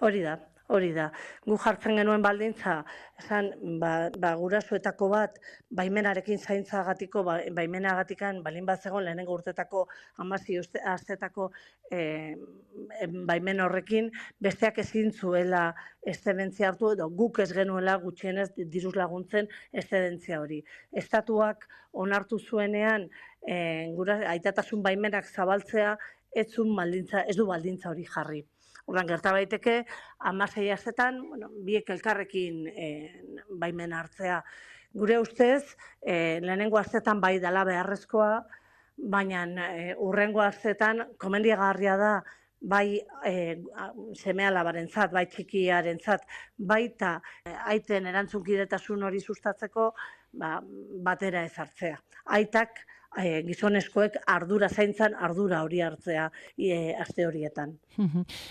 Hori 0.00 0.22
da, 0.24 0.38
Hori 0.70 0.92
da, 0.94 1.08
gu 1.50 1.56
jartzen 1.58 1.96
genuen 1.98 2.22
baldintza, 2.22 2.76
esan, 3.18 3.48
ba, 3.82 3.90
ba 4.22 4.30
gurasoetako 4.38 5.08
bat, 5.10 5.40
baimenarekin 5.80 6.38
zaintzagatiko, 6.38 7.24
ba, 7.26 7.34
baimenagatikan, 7.56 8.38
balin 8.44 8.68
bat 8.68 8.86
zegoen 8.86 9.08
lehenengo 9.08 9.34
urtetako, 9.34 9.82
amazi 10.22 10.60
aztetako 10.92 11.48
e, 11.90 12.04
baimen 13.32 13.64
horrekin, 13.64 14.12
besteak 14.46 14.78
ezin 14.84 15.10
zuela 15.10 15.64
estedentzia 16.14 16.70
hartu, 16.70 16.92
edo 16.94 17.10
guk 17.22 17.42
ez 17.42 17.50
genuela 17.56 17.98
gutxienez 18.04 18.48
diruz 18.60 18.94
laguntzen 18.94 19.50
estedentzia 19.82 20.38
hori. 20.44 20.62
Estatuak 21.02 21.66
onartu 22.06 22.38
zuenean, 22.38 23.10
e, 23.42 23.58
gura, 23.98 24.20
aitatasun 24.36 24.86
baimenak 24.86 25.26
zabaltzea, 25.34 25.98
ez, 26.30 26.48
baldintza, 26.78 27.26
ez 27.26 27.36
du 27.36 27.50
baldintza 27.50 27.90
hori 27.90 28.06
jarri. 28.06 28.44
Ordan 28.90 29.06
gerta 29.06 29.32
baiteke, 29.36 29.76
amasei 30.30 30.70
azetan, 30.74 31.20
bueno, 31.28 31.50
biek 31.66 31.90
elkarrekin 31.94 32.64
e, 32.70 32.88
baimen 33.62 33.94
hartzea. 33.94 34.40
Gure 35.00 35.20
ustez, 35.22 35.76
e, 36.02 36.40
lehenengo 36.42 36.80
azetan 36.80 37.20
bai 37.22 37.36
dela 37.42 37.62
beharrezkoa, 37.68 38.32
baina 39.14 39.44
e, 39.70 39.94
urrengo 40.08 40.42
azetan 40.42 41.04
komendiagarria 41.22 41.96
da 41.96 42.12
bai 42.60 43.00
e, 43.24 43.34
semea 44.18 44.50
labarentzat, 44.52 45.12
bai 45.14 45.24
txikiarentzat, 45.32 46.26
baita 46.58 47.14
e, 47.46 47.54
aiten 47.74 48.10
erantzunkidetasun 48.10 49.06
hori 49.06 49.20
sustatzeko 49.20 49.92
ba, 50.32 50.58
batera 51.06 51.44
ezartzea. 51.46 52.00
Aitak 52.36 52.82
e, 53.18 53.42
gizonezkoek 53.46 54.18
ardura 54.26 54.68
zaintzan 54.68 55.14
ardura 55.18 55.62
hori 55.64 55.80
hartzea 55.82 56.28
e, 56.56 56.94
aste 56.94 57.26
horietan. 57.26 57.76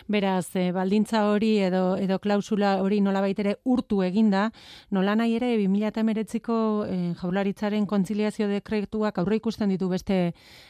Beraz, 0.07 0.55
e, 0.55 0.69
baldintza 0.75 1.23
hori 1.31 1.55
edo 1.63 1.95
edo 1.97 2.19
klausula 2.19 2.75
hori 2.83 2.99
nolabait 3.01 3.39
ere 3.39 3.55
urtu 3.63 4.01
eginda, 4.03 4.49
nola 4.91 5.15
nahi 5.15 5.37
ere 5.39 5.53
2019ko 5.57 6.57
e, 6.85 6.97
Jaurlaritzaren 7.21 7.85
kontziliazio 7.89 8.49
dekretuak 8.51 9.17
aurre 9.21 9.39
ikusten 9.39 9.71
ditu 9.73 9.89
beste 9.89 10.19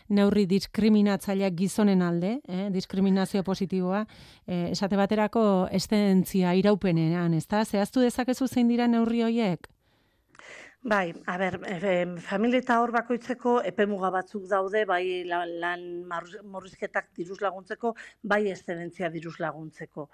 neurri 0.10 0.46
diskriminatzaileak 0.50 1.58
gizonen 1.58 2.02
alde, 2.06 2.40
eh, 2.48 2.68
diskriminazio 2.74 3.44
positiboa, 3.44 4.06
e, 4.46 4.70
esate 4.72 5.00
baterako 5.00 5.44
estentzia 5.72 6.54
iraupenean, 6.56 7.34
ezta? 7.34 7.66
Zehaztu 7.66 8.06
dezakezu 8.06 8.48
zein 8.48 8.70
dira 8.72 8.88
neurri 8.88 9.24
horiek? 9.26 9.70
Bai, 10.82 11.14
a 11.28 11.38
ber, 11.38 11.60
familia 12.24 12.62
eta 12.64 12.78
hor 12.80 12.94
bakoitzeko 12.96 13.58
epemuga 13.68 14.10
batzuk 14.16 14.46
daude, 14.48 14.86
bai 14.88 15.26
lan 15.28 15.82
morrizketak 16.08 17.10
diruz 17.18 17.42
laguntzeko, 17.42 17.94
bai 18.24 18.48
eszedentzia 18.48 19.10
diruz 19.12 19.36
laguntzeko. 19.40 20.08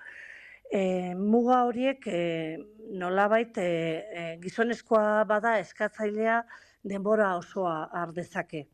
E, 0.73 1.13
muga 1.13 1.61
horiek 1.67 2.07
e, 2.07 2.57
nolabait 2.97 3.57
e, 3.61 3.67
e, 3.67 4.23
gizonezkoa 4.41 5.23
bada 5.29 5.59
eskatzailea 5.59 6.41
denbora 6.83 7.35
osoa 7.37 7.91
ardezake. 8.01 8.65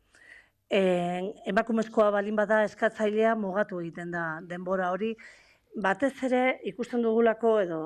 E, 0.71 0.81
emakumezkoa 1.51 2.09
balin 2.15 2.39
bada 2.39 2.63
eskatzailea 2.63 3.35
mugatu 3.35 3.81
egiten 3.83 4.15
da 4.15 4.25
denbora 4.47 4.93
hori, 4.95 5.17
batez 5.75 6.13
ere 6.27 6.59
ikusten 6.67 7.01
dugulako 7.01 7.53
edo 7.61 7.79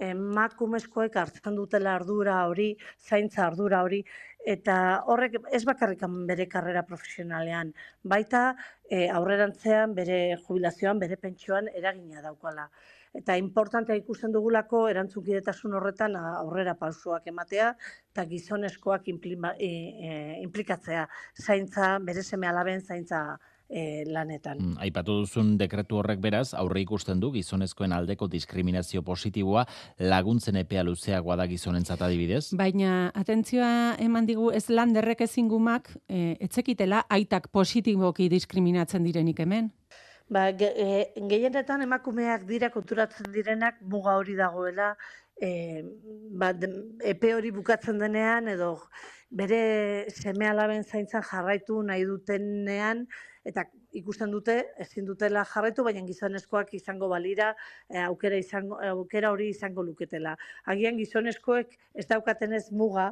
emakumezkoek 0.00 1.16
hartzen 1.16 1.56
dutela 1.58 1.94
ardura 1.94 2.36
hori, 2.46 2.76
zaintza 3.00 3.46
ardura 3.46 3.82
hori, 3.82 4.02
eta 4.46 5.02
horrek 5.06 5.38
ez 5.52 5.64
bakarrik 5.64 6.02
bere 6.26 6.46
karrera 6.46 6.82
profesionalean, 6.82 7.72
baita 8.02 8.54
e, 8.88 9.08
aurrerantzean 9.08 9.94
bere 9.94 10.36
jubilazioan, 10.46 10.98
bere 10.98 11.16
pentsioan 11.16 11.68
eragina 11.74 12.22
daukala. 12.22 12.68
Eta 13.12 13.36
importantea 13.36 13.96
ikusten 13.96 14.32
dugulako 14.32 14.86
erantzunkidetasun 14.88 15.74
horretan 15.76 16.16
aurrera 16.16 16.74
pausoak 16.74 17.26
ematea 17.28 17.74
eta 18.12 18.24
gizoneskoak 18.24 19.08
e, 19.08 19.14
e, 19.68 20.12
implikatzea 20.40 21.06
zaintza, 21.36 21.98
bere 21.98 22.22
seme 22.22 22.46
alaben 22.46 22.80
zaintza 22.80 23.38
e, 23.72 24.04
lanetan. 24.06 24.60
Mm, 24.60 24.76
aipatu 24.84 25.16
duzun 25.22 25.56
dekretu 25.58 25.98
horrek 25.98 26.20
beraz, 26.22 26.52
aurre 26.58 26.82
ikusten 26.84 27.20
du 27.22 27.32
gizonezkoen 27.32 27.94
aldeko 27.96 28.28
diskriminazio 28.30 29.02
positiboa 29.02 29.64
laguntzen 30.12 30.60
epea 30.60 30.84
luzeagoa 30.84 31.38
da 31.40 31.48
gizonentzat 31.50 32.04
adibidez? 32.04 32.44
Baina, 32.58 33.10
atentzioa 33.18 33.96
eman 34.04 34.28
digu 34.28 34.50
ez 34.52 34.66
lan 34.70 34.92
derrek 34.92 35.24
ezingumak, 35.26 35.94
e, 36.08 36.36
etzekitela 36.48 37.06
aitak 37.08 37.48
positiboki 37.52 38.28
diskriminatzen 38.32 39.08
direnik 39.08 39.40
hemen? 39.42 39.72
Ba, 40.32 40.46
ge, 40.56 40.68
e, 40.76 41.24
gehienetan 41.28 41.82
emakumeak 41.84 42.46
dira 42.48 42.70
konturatzen 42.72 43.32
direnak 43.34 43.80
muga 43.84 44.14
hori 44.20 44.36
dagoela, 44.38 44.94
e, 45.42 45.82
ba, 46.38 46.52
epe 47.12 47.34
hori 47.34 47.50
bukatzen 47.54 47.98
denean, 48.02 48.48
edo 48.52 48.76
bere 49.42 49.60
seme 50.12 50.46
alaben 50.48 50.84
zaintzan 50.84 51.24
jarraitu 51.26 51.80
nahi 51.88 52.04
dutenean, 52.08 53.06
eta 53.48 53.64
ikusten 53.98 54.30
dute 54.30 54.56
ezin 54.84 55.08
dutela 55.08 55.42
jarraitu 55.52 55.82
baina 55.86 56.04
gizonezkoak 56.06 56.74
izango 56.78 57.08
balira 57.10 57.50
e, 57.88 57.98
aukera 58.04 58.38
izango 58.38 58.78
aukera 58.92 59.32
hori 59.34 59.50
izango 59.50 59.82
luketela. 59.88 60.36
Agian 60.74 61.00
gizonezkoek 61.00 61.74
ez 61.94 62.06
daukaten 62.14 62.54
ez 62.60 62.68
muga 62.70 63.10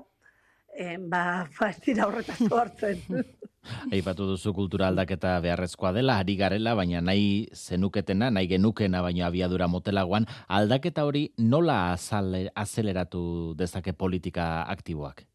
e, 0.76 0.96
ba 0.98 1.46
ba 1.58 1.70
ez 1.70 1.78
dira 1.84 2.06
horretaz 2.06 2.40
hartzen 2.50 3.24
Aipatu 3.92 4.24
duzu 4.24 4.54
kultura 4.56 4.86
aldaketa 4.88 5.34
beharrezkoa 5.44 5.92
dela, 5.92 6.16
ari 6.16 6.36
garela, 6.36 6.72
baina 6.74 7.02
nahi 7.04 7.44
zenuketena, 7.52 8.30
nahi 8.32 8.48
genukena, 8.48 9.02
baina 9.04 9.26
abiadura 9.26 9.68
motelagoan, 9.68 10.24
aldaketa 10.48 11.04
hori 11.04 11.26
nola 11.36 11.92
azeleratu 11.92 13.22
dezake 13.60 13.92
politika 13.92 14.64
aktiboak? 14.64 15.26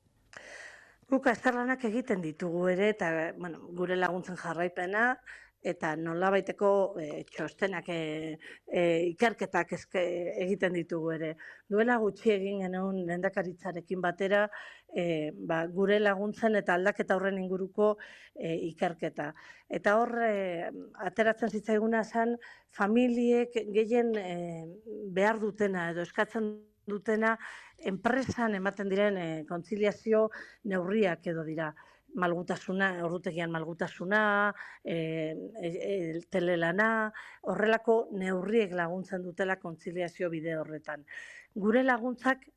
Guk 1.06 1.28
azterlanak 1.30 1.86
egiten 1.86 2.24
ditugu 2.26 2.66
ere, 2.74 2.90
eta 2.96 3.12
bueno, 3.38 3.62
gure 3.78 3.96
laguntzen 3.96 4.42
jarraipena, 4.42 5.12
eta 5.66 5.96
nola 5.98 6.30
baiteko 6.34 6.70
e, 7.02 7.24
txostenak 7.32 7.88
e, 7.90 8.00
e, 8.70 8.82
ikerketak 9.12 9.74
ezke, 9.78 10.04
egiten 10.46 10.76
ditugu 10.78 11.16
ere. 11.16 11.32
Duela 11.72 11.98
gutxi 12.02 12.36
egin 12.36 12.62
genuen 12.66 13.02
lendakaritzarekin 13.08 14.04
batera, 14.04 14.44
e, 14.94 15.32
ba, 15.50 15.64
gure 15.80 15.98
laguntzen 16.00 16.60
eta 16.62 16.76
aldaketa 16.78 17.18
horren 17.18 17.40
inguruko 17.42 17.96
e, 18.36 18.54
ikerketa. 18.70 19.32
Eta 19.80 19.98
hor, 19.98 20.14
e, 20.28 20.70
ateratzen 21.10 21.50
zitzaiguna 21.50 22.04
zen, 22.06 22.38
familiek 22.78 23.58
gehien 23.74 24.14
e, 24.22 24.38
behar 25.18 25.42
dutena 25.42 25.90
edo 25.96 26.06
eskatzen 26.06 26.54
dutena 26.86 27.34
enpresan 27.90 28.54
ematen 28.62 28.92
diren 28.92 29.18
e, 29.18 29.28
kontziliazio 29.50 30.28
neurriak 30.70 31.26
edo 31.34 31.44
dira 31.48 31.74
malgutasuna, 32.16 32.90
ordutegian 33.06 33.52
malgutasuna, 33.52 34.22
e, 34.84 34.98
e, 35.62 36.22
telelana, 36.32 36.90
horrelako 37.52 37.98
neurriek 38.16 38.74
laguntzen 38.74 39.24
dutela 39.24 39.58
kontziliazio 39.62 40.30
bide 40.34 40.58
horretan. 40.58 41.06
Gure 41.56 41.84
laguntzak 41.84 42.48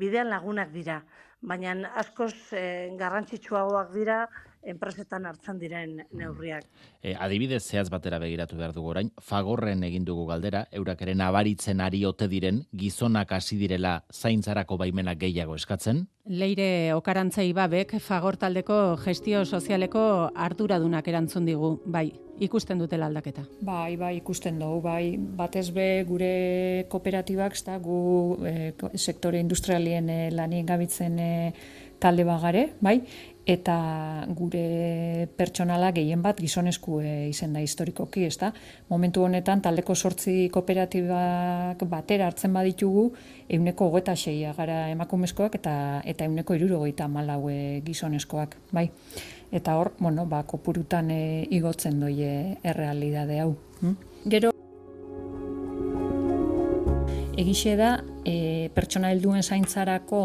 bidean 0.00 0.30
lagunak 0.32 0.70
dira, 0.72 1.00
baina 1.40 1.74
askoz 2.02 2.34
e, 2.56 2.64
garrantzitsuagoak 3.00 3.92
dira 3.94 4.22
enpresetan 4.62 5.26
hartzen 5.26 5.58
diren 5.60 5.96
neurriak. 6.12 6.66
E, 7.02 7.14
adibidez 7.14 7.62
zehaz 7.64 7.88
batera 7.92 8.18
begiratu 8.20 8.58
behar 8.58 8.74
dugu 8.76 8.92
orain, 8.92 9.10
fagorren 9.24 9.82
egin 9.86 10.04
dugu 10.04 10.26
galdera, 10.28 10.66
eurak 10.76 11.02
ere 11.06 11.14
nabaritzen 11.16 11.80
ari 11.80 12.04
ote 12.04 12.28
diren, 12.28 12.64
gizonak 12.76 13.32
hasi 13.32 13.56
direla 13.60 14.00
zaintzarako 14.12 14.76
baimenak 14.80 15.20
gehiago 15.20 15.56
eskatzen? 15.56 16.06
Leire 16.30 16.92
okarantzai 16.94 17.50
babek, 17.56 17.96
fagor 18.04 18.36
taldeko 18.36 18.96
gestio 19.02 19.44
sozialeko 19.44 20.02
arduradunak 20.34 21.08
erantzun 21.08 21.48
digu, 21.48 21.78
bai, 21.86 22.10
ikusten 22.40 22.78
dutela 22.80 23.08
aldaketa. 23.10 23.44
Bai, 23.64 23.96
bai, 24.00 24.14
ikusten 24.20 24.60
dugu, 24.60 24.80
bai, 24.84 25.16
batez 25.16 25.68
be 25.74 26.04
gure 26.08 26.86
kooperatibak, 26.92 27.56
gu 27.80 28.00
e, 28.46 28.72
sektore 28.94 29.40
industrialien 29.40 30.08
e, 30.08 30.20
lanien 30.30 30.66
gabitzen 30.66 31.18
e, 31.18 31.30
talde 32.00 32.24
bagare, 32.24 32.70
bai, 32.80 33.00
eta 33.50 33.76
gure 34.36 35.26
pertsonala 35.36 35.90
gehien 35.96 36.22
bat 36.22 36.38
gizonesku 36.38 37.00
izen 37.02 37.56
da 37.56 37.62
historikoki, 37.64 38.22
ezta? 38.28 38.52
Momentu 38.90 39.24
honetan 39.26 39.62
taldeko 39.64 39.94
sortzi 39.94 40.48
kooperatibak 40.54 41.82
batera 41.90 42.28
hartzen 42.30 42.54
baditugu, 42.54 43.08
euneko 43.50 43.90
hogeta 43.90 44.14
seia 44.16 44.54
gara 44.56 44.84
emakumezkoak 44.92 45.58
eta 45.58 45.74
eta 46.06 46.30
euneko 46.30 46.54
irurogeita 46.58 47.08
malaue 47.08 47.80
gizoneskoak, 47.86 48.56
bai? 48.70 48.86
Eta 49.50 49.74
hor, 49.80 49.94
bueno, 49.98 50.28
ba, 50.30 50.44
kopurutan 50.46 51.10
e, 51.10 51.22
igotzen 51.50 51.98
doie 51.98 52.56
errealidade 52.62 53.40
hau. 53.42 53.56
Hm? 53.80 53.96
Gero, 54.30 54.52
egixe 57.40 57.74
da, 57.80 57.96
e, 58.22 58.70
pertsona 58.76 59.10
helduen 59.10 59.42
zaintzarako 59.42 60.22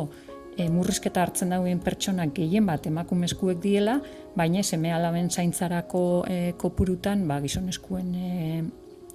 e, 0.58 0.70
murrizketa 0.70 1.24
hartzen 1.24 1.54
dauen 1.54 1.80
pertsonak 1.84 2.34
gehien 2.36 2.66
bat 2.68 2.88
emakumezkuek 2.88 3.62
diela, 3.64 4.00
baina 4.36 4.64
seme 4.64 4.94
alaben 4.94 5.30
zaintzarako 5.30 6.02
e, 6.28 6.40
kopurutan 6.58 7.28
ba, 7.28 7.40
gizoneskuen 7.44 8.16
e, 8.16 8.64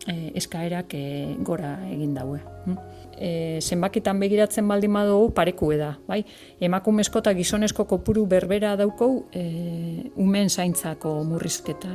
e, 0.06 0.16
eskaerak 0.40 0.94
e, 0.94 1.04
gora 1.46 1.76
egin 1.90 2.14
daue. 2.16 2.40
Hm? 2.66 2.76
E, 3.20 3.32
zenbakitan 3.60 4.20
begiratzen 4.20 4.68
baldin 4.68 4.94
badugu 4.96 5.32
pareku 5.36 5.72
da, 5.76 5.94
bai? 6.08 6.22
Emakumezko 6.60 7.20
eta 7.24 7.34
gizonesko 7.36 7.84
kopuru 7.88 8.26
berbera 8.28 8.76
daukou 8.80 9.26
e, 9.32 9.44
umen 10.16 10.48
zaintzako 10.48 11.20
murrizketa 11.28 11.92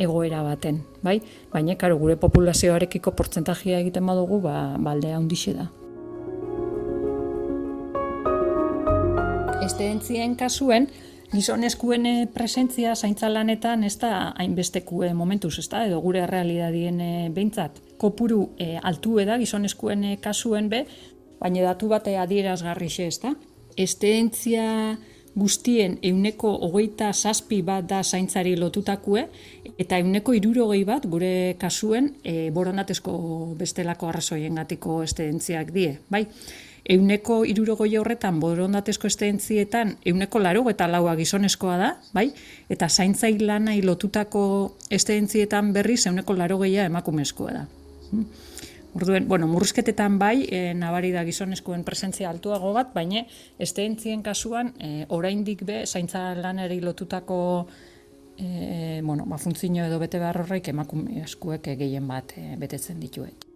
egoera 0.00 0.40
baten, 0.44 0.80
bai? 1.04 1.18
Baina, 1.52 1.76
karo, 1.76 1.98
gure 2.00 2.16
populazioarekiko 2.16 3.12
portzentajia 3.16 3.82
egiten 3.84 4.08
badugu, 4.08 4.40
ba, 4.44 4.78
baldea 4.80 5.20
hundixe 5.20 5.52
da. 5.58 5.68
Estedentzien 9.82 10.36
kasuen, 10.38 10.84
gizoneskuen 11.32 12.04
eh, 12.06 12.26
presentzia 12.30 12.92
zaintza 12.94 13.26
lanetan 13.32 13.82
ez 13.82 13.96
da 13.98 14.28
hainbestekue 14.38 15.08
momentuz, 15.18 15.56
ez 15.58 15.66
da, 15.72 15.80
edo 15.88 15.98
gure 16.04 16.22
realidadien 16.30 17.00
e, 17.02 17.08
behintzat. 17.34 17.80
Kopuru 17.98 18.44
e, 18.62 18.76
altu 18.78 19.16
eda 19.18 19.40
gizoneskuen 19.42 20.06
kasuen 20.22 20.70
be, 20.70 20.84
baina 21.42 21.66
datu 21.66 21.90
bate 21.90 22.14
adierazgarri 22.14 22.92
xe, 22.94 23.08
ez 23.10 23.18
da. 23.26 23.34
Estedentzia 23.74 24.70
guztien 25.34 25.98
euneko 26.12 26.54
hogeita 26.68 27.10
zazpi 27.12 27.58
bat 27.66 27.90
da 27.90 28.04
zaintzari 28.04 28.54
lotutakue, 28.54 29.26
eta 29.82 29.98
euneko 29.98 30.38
irurogei 30.38 30.84
bat 30.86 31.10
gure 31.10 31.56
kasuen 31.58 32.12
e, 32.22 32.52
borondatezko 32.54 33.16
bestelako 33.58 34.14
arrazoien 34.14 34.62
gatiko 34.62 35.02
estedentziak 35.02 35.74
die. 35.74 35.96
Bai? 36.06 36.28
Euneko 36.90 37.42
irurogoi 37.46 37.96
horretan 37.96 38.40
borondatezko 38.40 39.06
estentzietan 39.06 39.96
euneko 40.06 40.40
laro 40.42 40.64
eta 40.70 40.88
laua 40.90 41.14
gizoneskoa 41.16 41.76
da, 41.78 41.90
bai? 42.14 42.30
Eta 42.70 42.88
zaintzai 42.88 43.36
lanai 43.38 43.80
lotutako 43.82 44.76
estentzietan 44.90 45.72
berri 45.72 45.96
euneko 46.06 46.34
laro 46.34 46.62
emakumezkoa 46.64 47.52
da. 47.52 47.66
Hmm. 48.10 48.26
Orduen, 48.94 49.26
bueno, 49.28 49.46
murrizketetan 49.46 50.18
bai, 50.18 50.46
e, 50.50 50.74
nabari 50.74 51.12
da 51.12 51.24
gizoneskoen 51.24 51.82
presentzia 51.82 52.28
altuago 52.28 52.74
bat, 52.74 52.92
baina 52.92 53.24
estentzien 53.58 54.22
kasuan, 54.22 54.74
e, 54.78 55.06
oraindik 55.08 55.64
be, 55.64 55.86
zaintza 55.86 56.34
lanari 56.34 56.80
lotutako 56.80 57.68
e, 58.36 59.00
bueno, 59.02 59.24
ba, 59.26 59.38
funtzio 59.38 59.86
edo 59.86 59.98
bete 59.98 60.18
behar 60.18 60.42
horreik 60.42 60.68
emakumezkoek 60.68 61.72
gehien 61.78 62.06
bat 62.08 62.36
e, 62.36 62.56
betetzen 62.60 63.00
dituet 63.00 63.51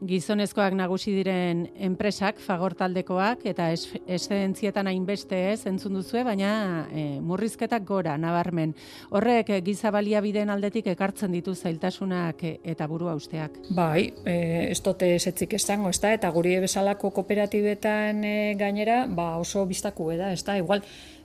gizonezkoak 0.00 0.74
nagusi 0.76 1.12
diren 1.14 1.66
enpresak, 1.88 2.40
fagor 2.42 2.74
taldekoak, 2.78 3.44
eta 3.48 3.68
eszedentzietan 3.72 4.90
hainbeste 4.90 5.38
ez, 5.52 5.60
entzun 5.70 5.98
duzue, 5.98 6.24
baina 6.26 6.52
e, 6.90 7.06
murrizketak 7.20 7.86
gora, 7.88 8.16
nabarmen. 8.20 8.74
Horrek, 9.10 9.52
e, 9.52 9.60
gizabalia 9.66 10.22
bideen 10.24 10.50
aldetik 10.50 10.88
ekartzen 10.94 11.32
ditu 11.32 11.54
zailtasunak 11.54 12.44
e, 12.44 12.52
eta 12.74 12.88
burua 12.90 13.14
usteak. 13.18 13.58
Bai, 13.70 14.12
e, 14.24 14.36
ez 14.70 14.80
dote 14.82 15.14
esetzik 15.16 15.56
estango, 15.58 15.90
ez 15.92 16.00
da, 16.02 16.12
eta 16.16 16.30
guri 16.34 16.58
bezalako 16.62 17.12
kooperatibetan 17.18 18.24
e, 18.24 18.36
gainera, 18.60 19.04
ba 19.08 19.36
oso 19.40 19.66
biztaku 19.66 20.12
da, 20.16 20.32
ez 20.32 20.42
da, 20.44 20.58
igual, 20.60 20.82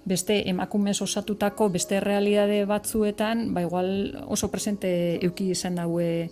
beste 0.07 0.41
emakumez 0.49 1.01
osatutako 1.03 1.67
beste 1.69 1.99
realidade 1.99 2.63
batzuetan, 2.65 3.53
ba 3.53 3.63
igual 3.65 3.89
oso 4.27 4.47
presente 4.51 4.89
euki 5.25 5.51
izan 5.51 5.75
daue 5.75 6.29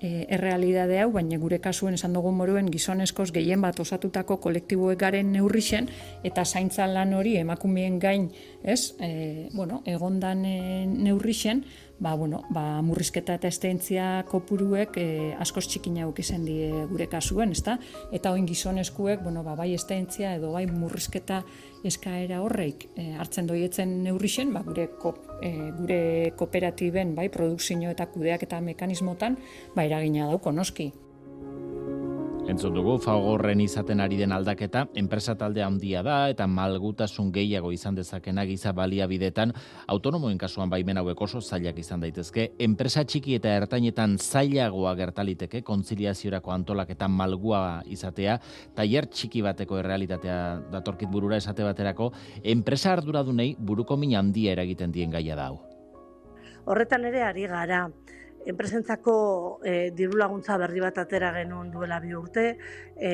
e, 0.00 0.26
errealidade 0.28 1.00
hau, 1.00 1.10
baina 1.14 1.38
gure 1.40 1.58
kasuen 1.62 1.96
esan 1.96 2.16
dugu 2.16 2.32
moruen 2.34 2.68
gizonezkoz 2.72 3.30
gehien 3.32 3.62
bat 3.64 3.78
osatutako 3.80 4.38
kolektiboek 4.44 4.98
garen 5.00 5.32
neurrixen 5.32 5.88
eta 6.24 6.44
zaintza 6.44 6.86
lan 6.90 7.14
hori 7.14 7.36
emakumeen 7.40 7.98
gain, 8.02 8.30
ez? 8.62 8.94
E, 9.00 9.48
bueno, 9.54 9.82
egondan 9.86 10.44
e, 10.44 10.58
neurrixen, 10.86 11.64
ba, 11.98 12.14
bueno, 12.14 12.42
ba, 12.50 12.82
murrizketa 12.82 13.36
eta 13.38 13.48
estentzia 13.48 14.24
kopuruek 14.28 14.98
e, 15.00 15.06
askoz 15.40 15.64
txikina 15.70 16.06
izan 16.18 16.44
die 16.44 16.68
gure 16.90 17.06
kasuen, 17.08 17.52
ezta? 17.52 17.78
Eta 18.12 18.32
oin 18.32 18.46
gizonezkuek, 18.46 19.22
bueno, 19.22 19.42
ba, 19.42 19.54
bai 19.56 19.72
estentzia 19.74 20.34
edo 20.36 20.52
bai 20.52 20.66
murrizketa 20.66 21.42
eskaera 21.84 22.42
horreik 22.42 22.88
e, 22.96 23.14
hartzen 23.16 23.46
doietzen 23.46 24.02
neurrixen, 24.04 24.52
ba, 24.52 24.62
gure, 24.66 24.88
ko, 25.00 25.14
e, 25.40 25.54
gure 25.78 26.02
kooperatiben, 26.36 27.14
bai, 27.14 27.28
produkzio 27.30 27.90
eta 27.90 28.06
kudeak 28.12 28.42
eta 28.42 28.60
mekanismotan, 28.60 29.38
ba, 29.74 29.84
eragina 29.84 30.28
dauko, 30.28 30.52
noski. 30.52 30.92
Entzun 32.46 32.76
dugu, 32.76 32.92
fagorren 33.02 33.58
izaten 33.58 33.98
ari 33.98 34.14
den 34.20 34.30
aldaketa, 34.30 34.84
enpresa 34.94 35.32
talde 35.34 35.64
handia 35.66 35.98
da 36.06 36.28
eta 36.30 36.46
malgutasun 36.46 37.32
gehiago 37.34 37.72
izan 37.74 37.96
dezakena 37.98 38.44
giza 38.46 38.70
baliabidetan, 38.70 39.50
autonomoen 39.90 40.38
kasuan 40.38 40.70
baimen 40.70 41.00
hauek 41.02 41.24
oso 41.26 41.40
zailak 41.42 41.80
izan 41.82 42.04
daitezke, 42.06 42.52
enpresa 42.62 43.02
txiki 43.02 43.34
eta 43.40 43.50
ertainetan 43.64 44.14
zailagoa 44.22 44.94
gertaliteke, 44.94 45.64
kontziliaziorako 45.66 46.54
antolaketa 46.54 47.10
malgua 47.10 47.82
izatea, 47.90 48.38
taier 48.78 49.10
txiki 49.10 49.42
bateko 49.42 49.82
errealitatea 49.82 50.38
datorkit 50.70 51.10
burura 51.10 51.42
esate 51.42 51.66
baterako, 51.66 52.12
enpresa 52.44 52.94
arduradunei 52.94 53.56
buruko 53.58 53.98
min 53.98 54.14
handia 54.14 54.54
eragiten 54.54 54.94
dien 54.94 55.10
gaia 55.10 55.34
da 55.34 55.50
hau. 55.50 55.64
Horretan 56.70 57.10
ere 57.10 57.26
ari 57.26 57.50
gara 57.50 57.88
enpresentzako 58.46 59.14
e, 59.64 59.90
diru 59.96 60.18
laguntza 60.20 60.56
berri 60.60 60.82
bat 60.84 60.98
atera 61.02 61.32
genuen 61.34 61.70
duela 61.74 61.98
bi 62.00 62.14
urte, 62.14 62.46
e, 62.96 63.10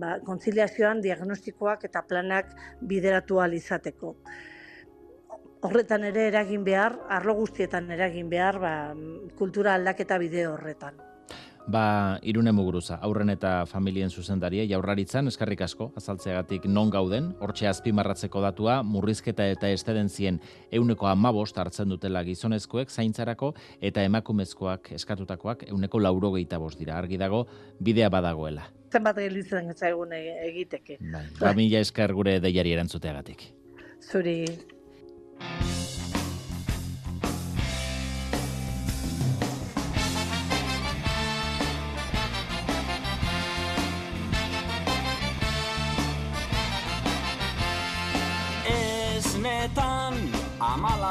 ba, 0.00 0.18
kontziliazioan 0.26 1.00
diagnostikoak 1.04 1.86
eta 1.88 2.04
planak 2.08 2.52
bideratu 2.80 3.40
izateko. 3.52 4.14
Horretan 5.64 6.04
ere 6.04 6.28
eragin 6.28 6.64
behar, 6.64 6.98
arlo 7.08 7.34
guztietan 7.34 7.90
eragin 7.90 8.28
behar, 8.28 8.58
ba, 8.60 8.74
kultura 9.38 9.74
aldaketa 9.74 10.18
bide 10.18 10.46
horretan. 10.46 11.13
Ba, 11.66 12.18
irune 12.20 12.52
muguruza, 12.52 12.98
aurren 13.00 13.32
eta 13.32 13.64
familien 13.64 14.10
zuzendaria, 14.12 14.66
jaurraritzan, 14.68 15.30
eskarrik 15.30 15.62
asko, 15.64 15.86
azaltzeagatik 15.96 16.66
non 16.68 16.90
gauden, 16.92 17.30
hortxe 17.40 17.70
azpimarratzeko 17.70 18.42
datua, 18.44 18.82
murrizketa 18.84 19.46
eta 19.48 19.70
estedentzien 19.72 20.42
euneko 20.70 21.08
amabost 21.08 21.56
hartzen 21.56 21.88
dutela 21.88 22.20
gizonezkoek, 22.26 22.92
zaintzarako, 22.92 23.54
eta 23.80 24.04
emakumezkoak 24.04 24.92
eskatutakoak 24.98 25.64
euneko 25.70 26.02
laurogeita 26.04 26.60
bost 26.60 26.78
dira, 26.78 26.98
argi 27.00 27.16
dago, 27.16 27.46
bidea 27.80 28.10
badagoela. 28.12 28.68
Zenbat 28.92 29.16
gelitzen 29.24 29.72
egun 29.88 30.12
egiteke. 30.12 30.98
Bai, 31.00 31.24
ba, 31.40 31.54
mila 31.56 31.80
eskar 31.80 32.12
gure 32.12 32.36
deiari 32.44 32.76
erantzuteagatik. 32.76 33.48
Zuri. 34.04 34.42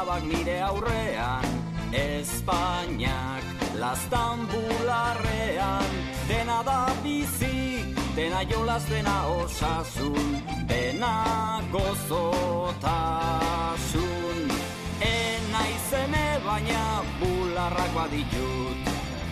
Amalabak 0.04 0.24
nire 0.28 0.60
aurrean 0.60 1.44
Espainiak 1.92 3.44
lastan 3.78 4.48
bularrean. 4.50 5.90
Dena 6.28 6.62
da 6.66 6.88
bizi, 7.04 7.84
dena 8.16 8.42
jolaz, 8.44 8.84
dena 8.90 9.26
osasun 9.28 10.42
Dena 10.68 11.62
gozotasun. 11.72 12.88
Ena 15.00 15.62
izeme 15.76 16.40
baina 16.44 17.02
bularrak 17.20 17.94
baditut 17.94 18.78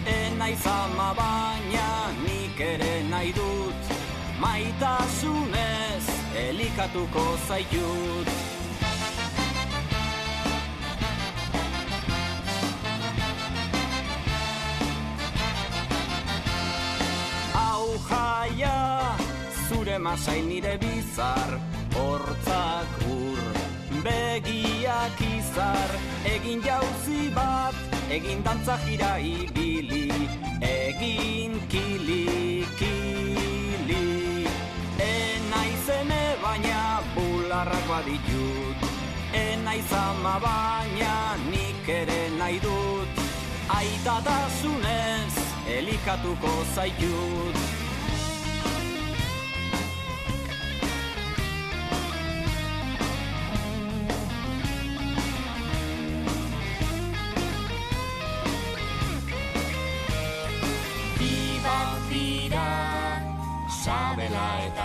Ena 0.07 0.49
izama 0.49 1.15
baina 1.15 2.13
nik 2.25 2.61
ere 2.61 3.03
nahi 3.11 3.33
dut. 3.33 3.81
Maitasunez 4.41 6.05
elikatuko 6.35 7.39
zaitut 7.49 8.29
Zure 20.03 20.11
masai 20.11 20.43
nire 20.43 20.79
bizar 20.79 21.61
Hortzak 21.95 22.89
ur 23.07 23.39
begiak 24.03 25.21
izar. 25.21 25.91
Egin 26.25 26.61
jauzi 26.63 27.31
bat, 27.35 27.75
egin 28.11 28.43
dantza 28.43 28.79
jira 28.85 29.19
ibili 29.19 30.11
Egin 30.61 31.55
kili, 31.69 32.67
kili. 32.79 34.47
Ena 34.99 35.61
izene 35.75 36.37
baina 36.43 37.01
bularrak 37.15 37.87
baditut 37.89 38.79
Ena 39.35 39.75
izama 39.75 40.39
baina 40.43 41.37
nik 41.51 41.89
ere 41.89 42.31
nahi 42.39 42.59
dut. 42.61 43.23
Aitatasunez 43.79 45.35
elikatuko 45.79 46.53
zaitut 46.75 47.83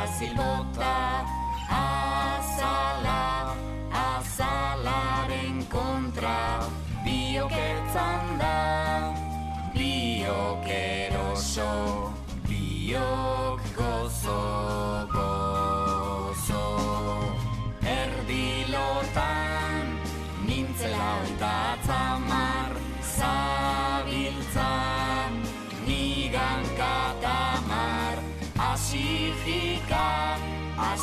zilbota 0.08 0.88
Azala, 0.88 1.37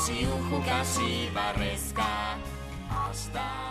jika, 0.05 0.13
asi 0.13 0.27
ujuk, 0.29 0.69
asi 0.69 1.31
barrezka. 1.33 2.37
Hasta 2.89 3.64